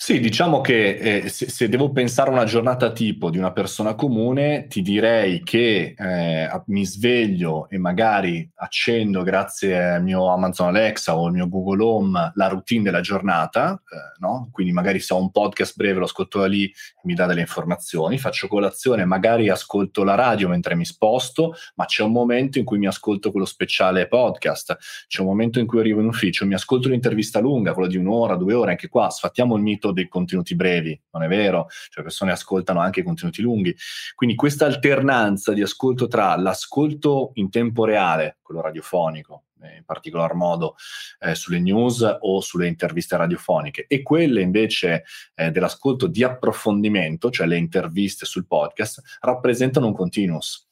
sì, 0.05 0.19
diciamo 0.19 0.61
che 0.61 0.97
eh, 0.97 1.29
se, 1.29 1.49
se, 1.49 1.69
devo 1.69 1.93
pensare 1.93 2.29
a 2.29 2.33
una 2.33 2.43
giornata 2.43 2.91
tipo 2.91 3.31
di 3.31 3.39
una 3.39 3.53
persona 3.53 3.95
comune, 3.95 4.67
ti 4.67 4.83
direi 4.83 5.45
che 5.45 5.95
eh, 5.97 6.63
mi 6.67 6.85
sveglio 6.85 7.69
e 7.69 7.79
magari 7.79 8.51
accendo 8.57 9.23
grazie 9.23 9.93
al 9.93 10.03
mio 10.03 10.27
Amazon 10.27 10.67
Alexa 10.67 11.17
o 11.17 11.27
al 11.27 11.33
mio 11.33 11.49
Google 11.49 11.85
Home 11.85 12.33
la 12.35 12.49
routine 12.49 12.83
della 12.83 13.01
giornata, 13.01 13.75
eh, 13.75 14.19
no? 14.19 14.49
quindi 14.51 14.73
magari 14.73 14.99
se 14.99 15.15
ho 15.15 15.21
un 15.21 15.31
podcast 15.31 15.77
breve 15.77 16.01
lo 16.01 16.07
ascolto 16.07 16.41
da 16.41 16.47
lì, 16.47 16.69
mi 17.05 17.15
dà 17.15 17.27
delle 17.27 17.43
informazioni, 17.43 18.19
faccio 18.19 18.49
colazione, 18.49 19.05
magari 19.05 19.51
ascolto 19.51 20.03
la 20.03 20.17
radio 20.17 20.49
mentre 20.49 20.75
mi 20.75 20.85
sposto, 20.85 21.55
ma 21.77 21.85
c'è 21.85 22.03
un 22.03 22.11
momento 22.11 22.59
in 22.59 22.65
cui 22.65 22.79
mi 22.79 22.89
ascolto 22.89 23.31
quello 23.31 23.47
speciale 23.47 24.09
podcast, 24.09 24.77
c'è 25.07 25.21
un 25.21 25.29
momento 25.29 25.61
in 25.61 25.67
cui 25.67 25.79
arrivo 25.79 26.01
in 26.01 26.09
ufficio, 26.09 26.45
mi 26.45 26.55
ascolto 26.55 26.89
un'intervista 26.89 27.39
lunga, 27.39 27.73
quella 27.73 27.89
di 27.89 27.99
un'ora, 27.99 28.35
due 28.35 28.55
ore, 28.55 28.73
anche 28.73 28.89
qua 28.89 29.09
sfattiamo 29.09 29.55
il 29.55 29.63
mito 29.63 29.91
dei 29.93 30.09
contenuti 30.09 30.55
brevi, 30.55 30.99
non 31.13 31.23
è 31.23 31.29
vero, 31.29 31.69
cioè 31.69 31.99
le 31.99 32.03
persone 32.03 32.33
ascoltano 32.33 32.81
anche 32.81 33.01
i 33.01 33.05
contenuti 33.05 33.43
lunghi. 33.43 33.75
Quindi 34.15 34.37
questa 34.37 34.67
alternanza 34.67 35.53
di 35.53 35.63
ascolto 35.63 36.07
tra 36.07 36.37
l'ascolto 36.37 37.31
in 37.35 37.51
tempo 37.51 37.85
reale, 37.85 38.39
quello 38.43 38.61
radiofonico, 38.61 39.45
eh, 39.63 39.77
in 39.77 39.85
particolar 39.85 40.35
modo 40.35 40.75
eh, 41.21 41.35
sulle 41.35 41.61
news 41.61 42.19
o 42.21 42.41
sulle 42.41 42.67
interviste 42.67 43.17
radiofoniche, 43.17 43.87
e 43.87 44.03
quelle 44.03 44.41
invece 44.41 45.05
eh, 45.35 45.51
dell'ascolto 45.51 46.07
di 46.07 46.23
approfondimento, 46.23 47.31
cioè 47.31 47.47
le 47.47 47.57
interviste 47.57 48.27
sul 48.27 48.47
podcast, 48.47 49.19
rappresentano 49.21 49.87
un 49.87 49.95
continuous. 49.95 50.69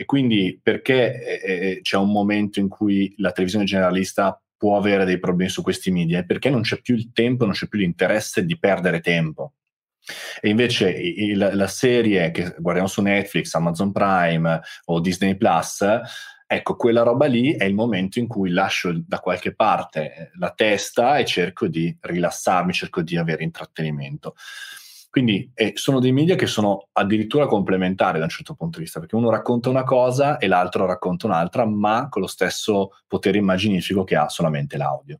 E 0.00 0.04
quindi 0.04 0.60
perché 0.62 1.42
eh, 1.42 1.42
eh, 1.42 1.80
c'è 1.82 1.96
un 1.96 2.12
momento 2.12 2.60
in 2.60 2.68
cui 2.68 3.12
la 3.16 3.32
televisione 3.32 3.64
generalista 3.64 4.40
può 4.58 4.76
avere 4.76 5.06
dei 5.06 5.18
problemi 5.18 5.50
su 5.50 5.62
questi 5.62 5.90
media, 5.90 6.18
è 6.18 6.24
perché 6.24 6.50
non 6.50 6.62
c'è 6.62 6.80
più 6.82 6.94
il 6.94 7.12
tempo, 7.12 7.44
non 7.44 7.54
c'è 7.54 7.68
più 7.68 7.78
l'interesse 7.78 8.44
di 8.44 8.58
perdere 8.58 9.00
tempo. 9.00 9.54
E 10.40 10.48
invece 10.48 10.90
il, 10.90 11.50
la 11.52 11.66
serie 11.66 12.30
che 12.30 12.54
guardiamo 12.58 12.88
su 12.88 13.00
Netflix, 13.00 13.54
Amazon 13.54 13.92
Prime 13.92 14.60
o 14.86 15.00
Disney 15.00 15.36
Plus, 15.36 15.84
ecco, 16.46 16.76
quella 16.76 17.02
roba 17.02 17.26
lì 17.26 17.54
è 17.54 17.64
il 17.64 17.74
momento 17.74 18.18
in 18.18 18.26
cui 18.26 18.50
lascio 18.50 18.92
da 19.06 19.20
qualche 19.20 19.54
parte 19.54 20.30
la 20.38 20.50
testa 20.50 21.18
e 21.18 21.24
cerco 21.24 21.68
di 21.68 21.96
rilassarmi, 22.00 22.72
cerco 22.72 23.02
di 23.02 23.16
avere 23.16 23.44
intrattenimento. 23.44 24.34
Quindi 25.18 25.50
eh, 25.52 25.72
sono 25.74 25.98
dei 25.98 26.12
media 26.12 26.36
che 26.36 26.46
sono 26.46 26.90
addirittura 26.92 27.48
complementari 27.48 28.18
da 28.18 28.24
un 28.24 28.30
certo 28.30 28.54
punto 28.54 28.78
di 28.78 28.84
vista, 28.84 29.00
perché 29.00 29.16
uno 29.16 29.30
racconta 29.30 29.68
una 29.68 29.82
cosa 29.82 30.36
e 30.36 30.46
l'altro 30.46 30.86
racconta 30.86 31.26
un'altra, 31.26 31.66
ma 31.66 32.08
con 32.08 32.22
lo 32.22 32.28
stesso 32.28 32.90
potere 33.08 33.38
immaginifico 33.38 34.04
che 34.04 34.14
ha 34.14 34.28
solamente 34.28 34.76
l'audio. 34.76 35.18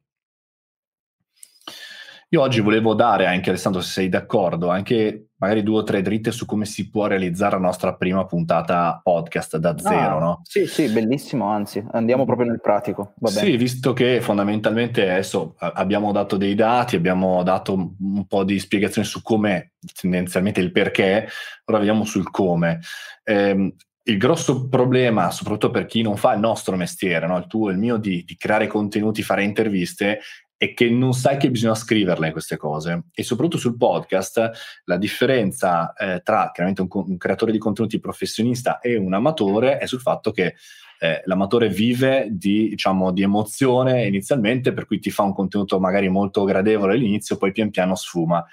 Io 2.30 2.42
oggi 2.42 2.60
volevo 2.60 2.92
dare 2.92 3.24
anche, 3.24 3.48
Alessandro, 3.48 3.80
se 3.80 3.90
sei 3.90 4.08
d'accordo, 4.10 4.68
anche 4.68 5.28
magari 5.38 5.62
due 5.62 5.78
o 5.78 5.82
tre 5.82 6.02
dritte 6.02 6.30
su 6.30 6.44
come 6.44 6.66
si 6.66 6.90
può 6.90 7.06
realizzare 7.06 7.54
la 7.54 7.62
nostra 7.62 7.94
prima 7.94 8.26
puntata 8.26 9.00
podcast 9.02 9.56
da 9.56 9.78
zero, 9.78 10.16
ah, 10.16 10.20
no? 10.20 10.40
Sì, 10.42 10.66
sì, 10.66 10.90
bellissimo, 10.90 11.46
anzi, 11.46 11.82
andiamo 11.92 12.26
proprio 12.26 12.48
nel 12.48 12.60
pratico. 12.60 13.14
Sì, 13.22 13.56
visto 13.56 13.94
che 13.94 14.20
fondamentalmente 14.20 15.10
adesso 15.10 15.54
abbiamo 15.58 16.12
dato 16.12 16.36
dei 16.36 16.54
dati, 16.54 16.96
abbiamo 16.96 17.42
dato 17.42 17.94
un 17.98 18.26
po' 18.26 18.44
di 18.44 18.58
spiegazioni 18.58 19.06
su 19.06 19.22
come, 19.22 19.72
tendenzialmente 19.98 20.60
il 20.60 20.70
perché, 20.70 21.26
ora 21.64 21.78
vediamo 21.78 22.04
sul 22.04 22.30
come. 22.30 22.80
Eh, 23.24 23.74
il 24.08 24.16
grosso 24.16 24.68
problema, 24.68 25.30
soprattutto 25.30 25.70
per 25.70 25.86
chi 25.86 26.02
non 26.02 26.16
fa 26.16 26.32
il 26.32 26.40
nostro 26.40 26.76
mestiere, 26.76 27.26
no? 27.26 27.36
il 27.36 27.46
tuo 27.46 27.68
e 27.68 27.72
il 27.72 27.78
mio, 27.78 27.98
di, 27.98 28.24
di, 28.24 28.36
creare 28.36 28.66
contenuti, 28.66 29.22
fare 29.22 29.44
interviste, 29.44 30.20
è 30.58 30.74
che 30.74 30.90
non 30.90 31.14
sai 31.14 31.36
che 31.38 31.50
bisogna 31.50 31.76
scriverle 31.76 32.32
queste 32.32 32.56
cose. 32.56 33.04
E 33.14 33.22
soprattutto 33.22 33.58
sul 33.58 33.76
podcast 33.76 34.50
la 34.84 34.96
differenza 34.98 35.92
eh, 35.92 36.20
tra 36.22 36.50
chiaramente 36.52 36.82
un, 36.82 36.88
un, 36.90 37.16
creatore 37.16 37.52
di 37.52 37.58
contenuti 37.58 38.00
professionista 38.00 38.80
e 38.80 38.96
un 38.96 39.14
amatore 39.14 39.78
è 39.78 39.86
sul 39.86 40.00
fatto 40.00 40.32
che 40.32 40.56
eh, 41.00 41.22
l'amatore 41.26 41.68
vive 41.68 42.26
di, 42.28 42.70
diciamo, 42.70 43.12
di 43.12 43.22
emozione 43.22 44.04
inizialmente 44.06 44.72
per 44.72 44.84
cui 44.84 44.98
ti 44.98 45.10
fa 45.10 45.22
un 45.22 45.32
contenuto 45.32 45.78
magari 45.78 46.08
molto 46.08 46.42
gradevole 46.42 46.94
all'inizio 46.94 47.36
poi 47.36 47.52
pian 47.52 47.70
piano 47.70 47.94
sfuma. 47.94 48.44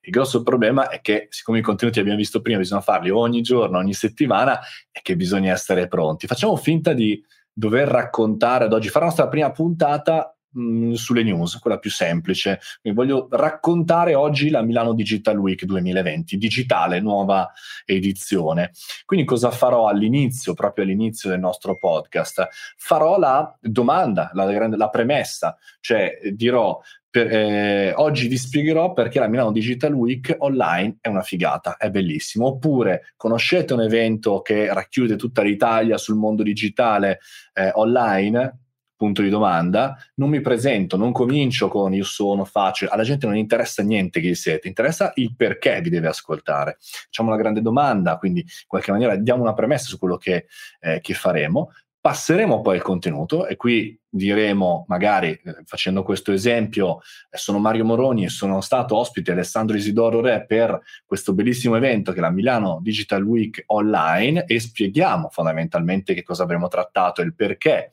Il 0.00 0.10
grosso 0.10 0.42
problema 0.42 0.88
è 0.88 1.00
che 1.00 1.28
siccome 1.30 1.60
i 1.60 1.62
contenuti 1.62 2.00
abbiamo 2.00 2.18
visto 2.18 2.42
prima 2.42 2.58
bisogna 2.58 2.80
farli 2.80 3.10
ogni 3.10 3.42
giorno, 3.42 3.78
ogni 3.78 3.94
settimana 3.94 4.58
e 4.90 5.00
che 5.02 5.14
bisogna 5.14 5.52
essere 5.52 5.86
pronti. 5.86 6.26
Facciamo 6.26 6.56
finta 6.56 6.92
di 6.92 7.24
dover 7.52 7.86
raccontare 7.86 8.64
ad 8.64 8.72
oggi 8.72 8.88
fare 8.88 9.04
la 9.04 9.10
nostra 9.10 9.28
prima 9.28 9.52
puntata 9.52 10.34
mh, 10.54 10.92
sulle 10.92 11.22
news, 11.22 11.58
quella 11.58 11.78
più 11.78 11.90
semplice. 11.90 12.60
Quindi 12.80 12.98
voglio 12.98 13.28
raccontare 13.30 14.14
oggi 14.14 14.50
la 14.50 14.62
Milano 14.62 14.94
Digital 14.94 15.38
Week 15.38 15.64
2020, 15.64 16.36
digitale, 16.36 17.00
nuova 17.00 17.50
edizione. 17.84 18.72
Quindi 19.04 19.26
cosa 19.26 19.50
farò 19.50 19.88
all'inizio, 19.88 20.54
proprio 20.54 20.84
all'inizio 20.84 21.30
del 21.30 21.40
nostro 21.40 21.76
podcast? 21.76 22.48
Farò 22.76 23.18
la 23.18 23.56
domanda, 23.60 24.30
la, 24.32 24.44
la 24.68 24.88
premessa, 24.88 25.56
cioè 25.80 26.18
dirò 26.32 26.80
per, 27.14 27.32
eh, 27.32 27.92
oggi 27.94 28.26
vi 28.26 28.36
spiegherò 28.36 28.92
perché 28.92 29.20
la 29.20 29.28
Milano 29.28 29.52
Digital 29.52 29.92
Week 29.92 30.34
online 30.38 30.96
è 31.00 31.06
una 31.06 31.22
figata, 31.22 31.76
è 31.76 31.88
bellissimo. 31.88 32.46
Oppure 32.46 33.12
conoscete 33.16 33.72
un 33.72 33.82
evento 33.82 34.42
che 34.42 34.72
racchiude 34.74 35.14
tutta 35.14 35.42
l'Italia 35.42 35.96
sul 35.96 36.16
mondo 36.16 36.42
digitale 36.42 37.20
eh, 37.52 37.70
online? 37.74 38.63
Punto 38.96 39.22
di 39.22 39.28
domanda, 39.28 39.96
non 40.14 40.30
mi 40.30 40.40
presento, 40.40 40.96
non 40.96 41.12
comincio 41.12 41.68
con 41.68 41.94
io 41.94 42.04
sono, 42.04 42.44
faccio, 42.44 42.88
alla 42.88 43.02
gente 43.02 43.26
non 43.26 43.36
interessa 43.36 43.82
niente 43.82 44.20
chi 44.20 44.34
siete, 44.34 44.68
interessa 44.68 45.12
il 45.16 45.34
perché 45.36 45.80
vi 45.80 45.90
deve 45.90 46.08
ascoltare. 46.08 46.76
Facciamo 46.80 47.30
una 47.30 47.38
grande 47.38 47.60
domanda, 47.60 48.16
quindi 48.16 48.40
in 48.40 48.66
qualche 48.66 48.90
maniera 48.92 49.16
diamo 49.16 49.42
una 49.42 49.54
premessa 49.54 49.86
su 49.86 49.98
quello 49.98 50.16
che, 50.16 50.46
eh, 50.80 51.00
che 51.00 51.14
faremo, 51.14 51.70
passeremo 52.04 52.60
poi 52.60 52.76
al 52.76 52.82
contenuto 52.82 53.46
e 53.46 53.56
qui 53.56 53.98
diremo, 54.06 54.84
magari 54.88 55.30
eh, 55.30 55.62
facendo 55.64 56.02
questo 56.02 56.32
esempio, 56.32 56.98
eh, 57.30 57.38
sono 57.38 57.58
Mario 57.58 57.86
Moroni 57.86 58.24
e 58.24 58.28
sono 58.28 58.60
stato 58.60 58.98
ospite 58.98 59.32
Alessandro 59.32 59.74
Isidoro 59.74 60.20
Re 60.20 60.44
per 60.44 60.78
questo 61.06 61.32
bellissimo 61.32 61.76
evento 61.76 62.12
che 62.12 62.18
è 62.18 62.20
la 62.20 62.28
Milano 62.28 62.78
Digital 62.82 63.22
Week 63.22 63.62
Online 63.68 64.44
e 64.44 64.60
spieghiamo 64.60 65.30
fondamentalmente 65.30 66.12
che 66.12 66.22
cosa 66.22 66.42
avremo 66.42 66.68
trattato 66.68 67.22
e 67.22 67.24
il 67.24 67.34
perché 67.34 67.90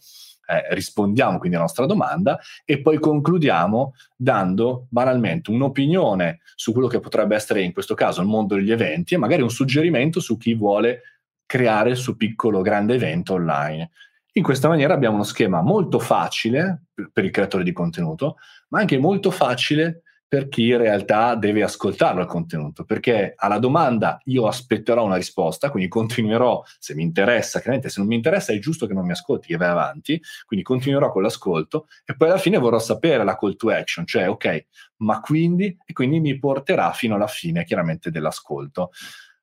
eh, 0.52 0.74
rispondiamo 0.74 1.38
quindi 1.38 1.56
alla 1.56 1.66
nostra 1.66 1.86
domanda 1.86 2.40
e 2.66 2.82
poi 2.82 3.00
concludiamo 3.00 3.94
dando 4.16 4.88
banalmente 4.90 5.50
un'opinione 5.52 6.40
su 6.56 6.74
quello 6.74 6.88
che 6.88 7.00
potrebbe 7.00 7.36
essere 7.36 7.62
in 7.62 7.72
questo 7.72 7.94
caso 7.94 8.22
il 8.22 8.28
mondo 8.28 8.56
degli 8.56 8.72
eventi 8.72 9.14
e 9.14 9.18
magari 9.18 9.42
un 9.42 9.50
suggerimento 9.50 10.20
su 10.20 10.38
chi 10.38 10.54
vuole 10.54 11.02
creare 11.46 11.92
il 11.92 11.98
suo 11.98 12.16
piccolo 12.16 12.62
grande 12.62 12.96
evento 12.96 13.34
online. 13.34 13.92
In 14.34 14.44
questa 14.44 14.68
maniera 14.68 14.94
abbiamo 14.94 15.16
uno 15.16 15.24
schema 15.24 15.62
molto 15.62 16.00
facile 16.00 16.84
per 17.12 17.26
il 17.26 17.32
creatore 17.32 17.64
di 17.64 17.74
contenuto, 17.74 18.38
ma 18.70 18.80
anche 18.80 18.98
molto 18.98 19.32
facile 19.32 20.04
per 20.32 20.48
chi 20.48 20.70
in 20.70 20.78
realtà 20.78 21.36
deve 21.36 21.62
ascoltarlo 21.62 22.22
il 22.22 22.26
contenuto, 22.26 22.86
perché 22.86 23.34
alla 23.36 23.60
domanda 23.60 24.18
io 24.28 24.48
aspetterò 24.48 25.04
una 25.04 25.18
risposta, 25.18 25.70
quindi 25.70 25.90
continuerò, 25.90 26.64
se 26.80 26.96
mi 26.96 27.04
interessa, 27.04 27.60
chiaramente 27.60 27.90
se 27.90 28.00
non 28.00 28.08
mi 28.08 28.16
interessa 28.16 28.54
è 28.54 28.60
giusto 28.60 28.88
che 28.88 28.94
non 28.94 29.06
mi 29.06 29.12
ascolti, 29.12 29.48
che 29.48 29.58
vai 29.58 29.68
avanti, 29.68 30.22
quindi 30.46 30.64
continuerò 30.66 31.12
con 31.12 31.24
l'ascolto 31.24 31.88
e 32.06 32.16
poi 32.16 32.30
alla 32.30 32.38
fine 32.38 32.60
vorrò 32.60 32.80
sapere 32.80 33.26
la 33.26 33.36
call 33.36 33.58
to 33.58 33.72
action, 33.72 34.06
cioè 34.06 34.30
ok, 34.30 34.68
ma 35.00 35.20
quindi, 35.20 35.78
e 35.86 35.92
quindi 35.92 36.22
mi 36.22 36.40
porterà 36.40 36.94
fino 36.94 37.16
alla 37.16 37.28
fine 37.28 37.66
chiaramente 37.66 38.10
dell'ascolto. 38.10 38.92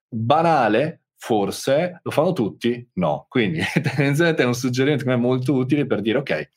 Banale, 0.08 1.02
Forse 1.20 1.98
lo 2.04 2.12
fanno 2.12 2.32
tutti? 2.32 2.88
No. 2.94 3.26
Quindi 3.28 3.60
tendenzialmente 3.82 4.44
è 4.44 4.46
un 4.46 4.54
suggerimento 4.54 5.04
che 5.04 5.12
è 5.12 5.16
molto 5.16 5.52
utile 5.52 5.84
per 5.84 6.00
dire 6.00 6.18
ok, 6.18 6.48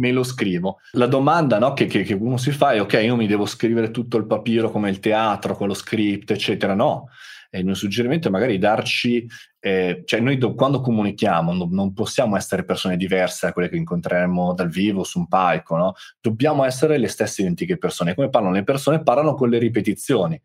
me 0.00 0.10
lo 0.12 0.22
scrivo. 0.24 0.78
La 0.92 1.06
domanda 1.06 1.58
no, 1.58 1.74
che, 1.74 1.86
che, 1.86 2.14
uno 2.14 2.38
si 2.38 2.50
fa 2.50 2.72
è 2.72 2.80
ok, 2.80 3.00
io 3.02 3.16
mi 3.16 3.26
devo 3.26 3.46
scrivere 3.46 3.90
tutto 3.90 4.16
il 4.16 4.26
papiro 4.26 4.70
come 4.70 4.90
il 4.90 4.98
teatro, 4.98 5.54
con 5.54 5.68
lo 5.68 5.74
script, 5.74 6.30
eccetera. 6.30 6.74
No. 6.74 7.08
E 7.50 7.58
il 7.58 7.64
mio 7.64 7.74
suggerimento 7.74 8.28
è 8.28 8.30
magari 8.30 8.58
darci, 8.58 9.26
eh, 9.58 10.02
cioè 10.04 10.20
noi 10.20 10.38
do, 10.38 10.54
quando 10.54 10.80
comunichiamo 10.80 11.52
non, 11.52 11.68
non, 11.70 11.92
possiamo 11.92 12.36
essere 12.36 12.64
persone 12.64 12.96
diverse 12.96 13.46
da 13.46 13.52
quelle 13.52 13.68
che 13.68 13.76
incontreremo 13.76 14.54
dal 14.54 14.68
vivo 14.68 15.02
su 15.02 15.18
un 15.18 15.26
palco, 15.26 15.76
no? 15.76 15.94
dobbiamo 16.20 16.64
essere 16.64 16.96
le 16.96 17.08
stesse 17.08 17.42
identiche 17.42 17.76
persone. 17.76 18.14
Come 18.14 18.30
parlano 18.30 18.54
le 18.54 18.62
persone? 18.62 19.02
Parlano 19.02 19.34
con 19.34 19.48
le 19.48 19.58
ripetizioni. 19.58 20.40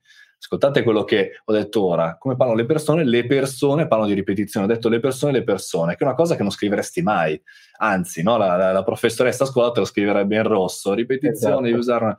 Ascoltate 0.45 0.83
quello 0.83 1.03
che 1.05 1.41
ho 1.43 1.51
detto 1.51 1.83
ora, 1.83 2.17
come 2.19 2.35
parlano 2.35 2.59
le 2.59 2.67
persone, 2.67 3.03
le 3.03 3.25
persone 3.25 3.87
parlano 3.87 4.11
di 4.11 4.15
ripetizione, 4.15 4.67
ho 4.67 4.69
detto 4.69 4.89
le 4.89 4.99
persone, 4.99 5.31
le 5.31 5.43
persone, 5.43 5.95
che 5.95 6.03
è 6.03 6.07
una 6.07 6.13
cosa 6.13 6.35
che 6.35 6.43
non 6.43 6.51
scriveresti 6.51 7.01
mai, 7.01 7.41
anzi, 7.77 8.21
no? 8.21 8.37
la, 8.37 8.55
la, 8.55 8.71
la, 8.71 8.83
professoressa 8.83 9.43
a 9.43 9.47
scuola 9.47 9.71
te 9.71 9.79
lo 9.79 9.87
scriverebbe 9.87 10.35
in 10.35 10.43
rosso, 10.43 10.93
ripetizione, 10.93 11.69
esatto. 11.69 11.81
usare 11.81 12.03
una... 12.03 12.17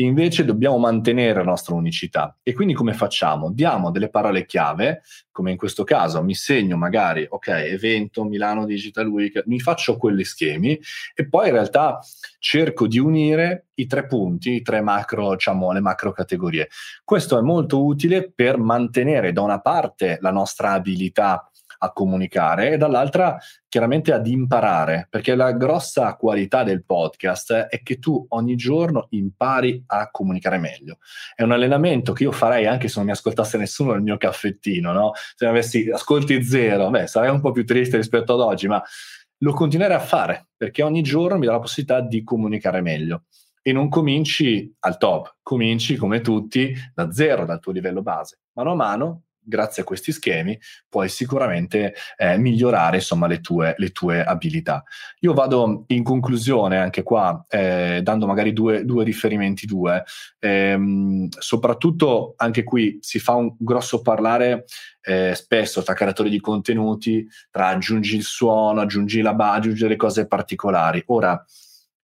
Invece 0.00 0.44
dobbiamo 0.44 0.78
mantenere 0.78 1.40
la 1.40 1.50
nostra 1.50 1.74
unicità. 1.74 2.36
E 2.44 2.52
quindi 2.52 2.72
come 2.72 2.92
facciamo? 2.92 3.50
Diamo 3.50 3.90
delle 3.90 4.10
parole 4.10 4.46
chiave, 4.46 5.02
come 5.32 5.50
in 5.50 5.56
questo 5.56 5.82
caso 5.82 6.22
mi 6.22 6.34
segno 6.34 6.76
magari, 6.76 7.26
ok, 7.28 7.48
evento 7.48 8.22
Milano 8.22 8.64
Digital 8.64 9.08
Week, 9.08 9.42
mi 9.46 9.58
faccio 9.58 9.96
quegli 9.96 10.22
schemi 10.22 10.78
e 11.14 11.28
poi 11.28 11.48
in 11.48 11.54
realtà 11.54 11.98
cerco 12.38 12.86
di 12.86 12.98
unire 12.98 13.68
i 13.74 13.86
tre 13.86 14.06
punti, 14.06 14.52
i 14.54 14.62
tre 14.62 14.80
macro, 14.80 15.32
diciamo, 15.32 15.72
le 15.72 15.80
macro 15.80 16.12
categorie. 16.12 16.68
Questo 17.02 17.36
è 17.36 17.42
molto 17.42 17.84
utile 17.84 18.30
per 18.32 18.58
mantenere 18.58 19.32
da 19.32 19.42
una 19.42 19.60
parte 19.60 20.18
la 20.20 20.30
nostra 20.30 20.72
abilità 20.72 21.47
a 21.78 21.92
comunicare 21.92 22.72
e 22.72 22.76
dall'altra 22.76 23.38
chiaramente 23.68 24.12
ad 24.12 24.26
imparare, 24.26 25.06
perché 25.10 25.34
la 25.34 25.52
grossa 25.52 26.14
qualità 26.16 26.62
del 26.62 26.84
podcast 26.84 27.52
è 27.52 27.82
che 27.82 27.98
tu 27.98 28.24
ogni 28.30 28.56
giorno 28.56 29.06
impari 29.10 29.82
a 29.86 30.10
comunicare 30.10 30.58
meglio. 30.58 30.98
È 31.34 31.42
un 31.42 31.52
allenamento 31.52 32.12
che 32.12 32.24
io 32.24 32.32
farei 32.32 32.66
anche 32.66 32.88
se 32.88 32.94
non 32.96 33.06
mi 33.06 33.12
ascoltasse 33.12 33.58
nessuno 33.58 33.92
nel 33.92 34.02
mio 34.02 34.16
caffettino, 34.16 34.92
no? 34.92 35.12
Se 35.34 35.44
mi 35.44 35.50
avessi 35.50 35.88
ascolti 35.90 36.42
zero, 36.42 36.90
beh, 36.90 37.06
sarei 37.06 37.30
un 37.30 37.40
po' 37.40 37.52
più 37.52 37.64
triste 37.64 37.96
rispetto 37.96 38.34
ad 38.34 38.40
oggi, 38.40 38.66
ma 38.66 38.82
lo 39.38 39.52
continuerei 39.52 39.96
a 39.96 40.00
fare 40.00 40.48
perché 40.56 40.82
ogni 40.82 41.02
giorno 41.02 41.38
mi 41.38 41.46
dà 41.46 41.52
la 41.52 41.60
possibilità 41.60 42.00
di 42.00 42.24
comunicare 42.24 42.80
meglio 42.80 43.24
e 43.62 43.72
non 43.72 43.88
cominci 43.88 44.74
al 44.80 44.96
top, 44.98 45.36
cominci 45.42 45.96
come 45.96 46.20
tutti 46.20 46.74
da 46.94 47.12
zero, 47.12 47.44
dal 47.44 47.60
tuo 47.60 47.72
livello 47.72 48.02
base. 48.02 48.40
Mano 48.54 48.72
a 48.72 48.74
mano 48.74 49.22
grazie 49.48 49.82
a 49.82 49.84
questi 49.84 50.12
schemi 50.12 50.58
puoi 50.88 51.08
sicuramente 51.08 51.94
eh, 52.16 52.36
migliorare 52.36 52.96
insomma 52.96 53.26
le 53.26 53.40
tue, 53.40 53.74
le 53.78 53.90
tue, 53.90 54.22
abilità. 54.22 54.84
Io 55.20 55.32
vado 55.32 55.84
in 55.88 56.02
conclusione 56.02 56.78
anche 56.78 57.02
qua 57.02 57.44
eh, 57.48 58.00
dando 58.02 58.26
magari 58.26 58.52
due, 58.52 58.84
due 58.84 59.04
riferimenti, 59.04 59.66
due, 59.66 60.04
ehm, 60.38 61.28
soprattutto 61.30 62.34
anche 62.36 62.62
qui 62.62 62.98
si 63.00 63.18
fa 63.18 63.34
un 63.34 63.54
grosso 63.58 64.02
parlare 64.02 64.64
eh, 65.02 65.34
spesso 65.34 65.82
tra 65.82 65.94
creatori 65.94 66.28
di 66.28 66.40
contenuti, 66.40 67.26
tra 67.50 67.68
aggiungi 67.68 68.16
il 68.16 68.22
suono, 68.22 68.80
aggiungi 68.82 69.22
la 69.22 69.34
base, 69.34 69.58
aggiungi 69.58 69.88
le 69.88 69.96
cose 69.96 70.26
particolari. 70.26 71.02
Ora, 71.06 71.42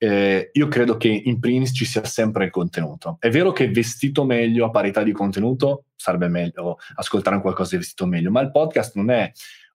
eh, 0.02 0.50
io 0.52 0.66
credo 0.66 0.96
che 0.96 1.06
in 1.06 1.38
primis 1.38 1.70
ci 1.72 1.84
sia 1.84 2.04
sempre 2.04 2.46
il 2.46 2.50
contenuto. 2.50 3.18
È 3.20 3.30
vero 3.30 3.52
che 3.52 3.70
vestito 3.70 4.24
meglio 4.24 4.66
a 4.66 4.70
parità 4.70 5.04
di 5.04 5.12
contenuto 5.12 5.84
sarebbe 5.94 6.26
meglio 6.26 6.78
ascoltare 6.96 7.36
un 7.36 7.42
qualcosa 7.42 7.70
di 7.70 7.76
vestito 7.76 8.06
meglio, 8.06 8.32
ma 8.32 8.40
il 8.40 8.50
podcast 8.50 8.96
non 8.96 9.10
è 9.10 9.30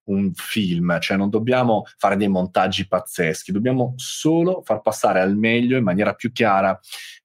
un 0.07 0.34
film, 0.34 1.00
cioè 1.00 1.15
non 1.15 1.29
dobbiamo 1.29 1.86
fare 1.98 2.17
dei 2.17 2.27
montaggi 2.27 2.88
pazzeschi, 2.88 3.53
dobbiamo 3.53 3.93
solo 3.96 4.62
far 4.65 4.81
passare 4.81 5.22
al 5.22 5.38
meglio 5.38 5.77
in 5.77 5.84
maniera 5.84 6.13
più 6.13 6.34
chiara 6.34 6.77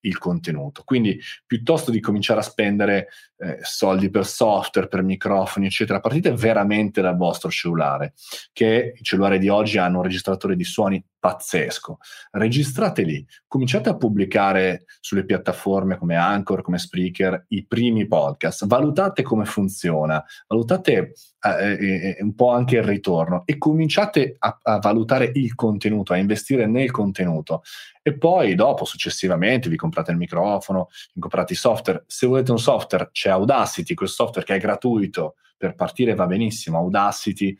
il 0.02 0.18
contenuto. 0.18 0.82
Quindi 0.84 1.18
piuttosto 1.46 1.90
di 1.90 2.00
cominciare 2.00 2.40
a 2.40 2.44
spendere 2.44 3.08
eh, 3.42 3.58
soldi 3.62 4.08
per 4.08 4.24
software, 4.24 4.88
per 4.88 5.02
microfoni, 5.02 5.66
eccetera, 5.66 6.00
partite 6.00 6.32
veramente 6.32 7.00
dal 7.00 7.16
vostro 7.16 7.50
cellulare, 7.50 8.14
che 8.52 8.94
i 8.96 9.02
cellulari 9.02 9.38
di 9.38 9.48
oggi 9.48 9.78
hanno 9.78 9.98
un 9.98 10.04
registratore 10.04 10.54
di 10.54 10.64
suoni 10.64 11.04
pazzesco. 11.18 11.98
Registrate 12.32 13.02
lì, 13.02 13.24
cominciate 13.46 13.88
a 13.88 13.96
pubblicare 13.96 14.84
sulle 15.00 15.24
piattaforme 15.24 15.96
come 15.96 16.16
Anchor, 16.16 16.62
come 16.62 16.78
Spreaker, 16.78 17.46
i 17.48 17.64
primi 17.66 18.06
podcast, 18.06 18.66
valutate 18.66 19.22
come 19.22 19.44
funziona, 19.44 20.22
valutate 20.46 21.12
eh, 21.40 21.72
eh, 21.72 22.16
eh 22.18 22.22
un 22.22 22.34
po' 22.34 22.50
anche 22.50 22.76
il 22.76 22.84
ritorno 22.84 23.42
e 23.44 23.58
cominciate 23.58 24.36
a, 24.38 24.58
a 24.62 24.78
valutare 24.78 25.30
il 25.34 25.54
contenuto, 25.54 26.12
a 26.12 26.16
investire 26.16 26.66
nel 26.66 26.90
contenuto 26.90 27.62
e 28.02 28.18
poi 28.18 28.54
dopo 28.54 28.84
successivamente 28.84 29.68
vi 29.68 29.76
comprate 29.76 30.10
il 30.10 30.16
microfono, 30.16 30.88
vi 31.14 31.20
comprate 31.20 31.52
i 31.52 31.56
software. 31.56 32.04
Se 32.06 32.26
volete 32.26 32.50
un 32.50 32.58
software 32.58 33.10
c'è 33.12 33.30
Audacity, 33.30 33.94
quel 33.94 34.08
software 34.08 34.44
che 34.46 34.56
è 34.56 34.58
gratuito 34.58 35.36
per 35.56 35.74
partire 35.76 36.14
va 36.14 36.26
benissimo, 36.26 36.78
Audacity 36.78 37.56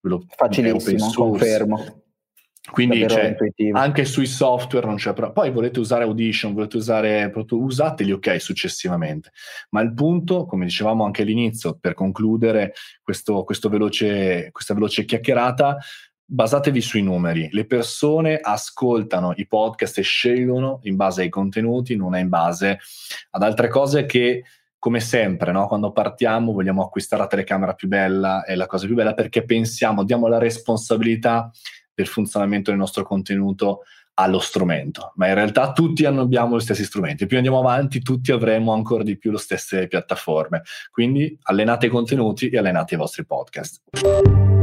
ve 0.00 0.08
lo 0.08 0.24
facilissimo, 0.28 1.10
confermo. 1.14 2.02
Quindi 2.70 3.08
cioè, 3.08 3.34
anche 3.72 4.04
sui 4.04 4.26
software 4.26 4.86
non 4.86 4.96
c'è 4.96 5.14
però. 5.14 5.32
Poi 5.32 5.50
volete 5.50 5.80
usare 5.80 6.04
Audition, 6.04 6.52
volete 6.52 6.76
usare 6.76 7.32
usateli 7.48 8.12
ok 8.12 8.40
successivamente. 8.40 9.30
Ma 9.70 9.80
il 9.80 9.94
punto, 9.94 10.44
come 10.44 10.66
dicevamo 10.66 11.04
anche 11.04 11.22
all'inizio, 11.22 11.78
per 11.80 11.94
concludere 11.94 12.74
questo, 13.02 13.44
questo 13.44 13.68
veloce, 13.68 14.50
questa 14.52 14.74
veloce 14.74 15.06
chiacchierata, 15.06 15.78
basatevi 16.30 16.80
sui 16.82 17.02
numeri. 17.02 17.48
Le 17.50 17.64
persone 17.64 18.38
ascoltano 18.40 19.32
i 19.36 19.46
podcast 19.46 19.98
e 19.98 20.02
scelgono 20.02 20.80
in 20.82 20.94
base 20.94 21.22
ai 21.22 21.30
contenuti, 21.30 21.96
non 21.96 22.14
è 22.14 22.20
in 22.20 22.28
base 22.28 22.78
ad 23.30 23.42
altre 23.42 23.68
cose 23.68 24.04
che, 24.04 24.44
come 24.78 25.00
sempre, 25.00 25.52
no? 25.52 25.66
quando 25.66 25.90
partiamo 25.90 26.52
vogliamo 26.52 26.84
acquistare 26.84 27.22
la 27.22 27.28
telecamera 27.28 27.72
più 27.72 27.88
bella 27.88 28.44
e 28.44 28.56
la 28.56 28.66
cosa 28.66 28.84
più 28.84 28.94
bella 28.94 29.14
perché 29.14 29.44
pensiamo, 29.44 30.04
diamo 30.04 30.28
la 30.28 30.38
responsabilità 30.38 31.50
del 31.94 32.06
funzionamento 32.06 32.70
del 32.70 32.78
nostro 32.78 33.04
contenuto 33.04 33.80
allo 34.20 34.40
strumento, 34.40 35.12
ma 35.14 35.28
in 35.28 35.34
realtà 35.34 35.72
tutti 35.72 36.04
abbiamo 36.04 36.56
gli 36.56 36.60
stessi 36.60 36.84
strumenti. 36.84 37.26
Più 37.26 37.36
andiamo 37.36 37.60
avanti, 37.60 38.02
tutti 38.02 38.32
avremo 38.32 38.72
ancora 38.72 39.02
di 39.02 39.16
più 39.16 39.30
le 39.30 39.38
stesse 39.38 39.86
piattaforme. 39.86 40.62
Quindi 40.90 41.38
allenate 41.42 41.86
i 41.86 41.88
contenuti 41.88 42.48
e 42.48 42.58
allenate 42.58 42.94
i 42.94 42.98
vostri 42.98 43.24
podcast. 43.24 44.57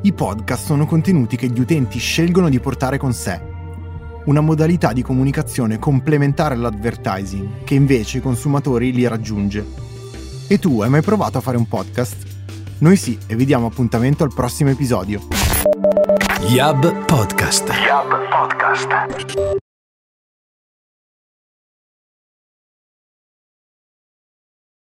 I 0.00 0.12
podcast 0.12 0.64
sono 0.64 0.86
contenuti 0.86 1.36
che 1.36 1.48
gli 1.48 1.58
utenti 1.58 1.98
scelgono 1.98 2.48
di 2.48 2.60
portare 2.60 2.98
con 2.98 3.12
sé. 3.12 3.40
Una 4.26 4.40
modalità 4.40 4.92
di 4.92 5.02
comunicazione 5.02 5.80
complementare 5.80 6.54
all'advertising 6.54 7.64
che 7.64 7.74
invece 7.74 8.18
i 8.18 8.20
consumatori 8.20 8.92
li 8.92 9.08
raggiunge. 9.08 9.66
E 10.46 10.58
tu 10.60 10.80
hai 10.82 10.88
mai 10.88 11.02
provato 11.02 11.38
a 11.38 11.40
fare 11.40 11.56
un 11.56 11.66
podcast? 11.66 12.16
Noi 12.78 12.96
sì, 12.96 13.18
e 13.26 13.34
vi 13.34 13.44
diamo 13.44 13.66
appuntamento 13.66 14.22
al 14.22 14.32
prossimo 14.32 14.70
episodio. 14.70 15.20
Yab 16.48 17.04
Podcast. 17.04 17.68
Yab 17.68 18.28
Podcast. 18.30 19.66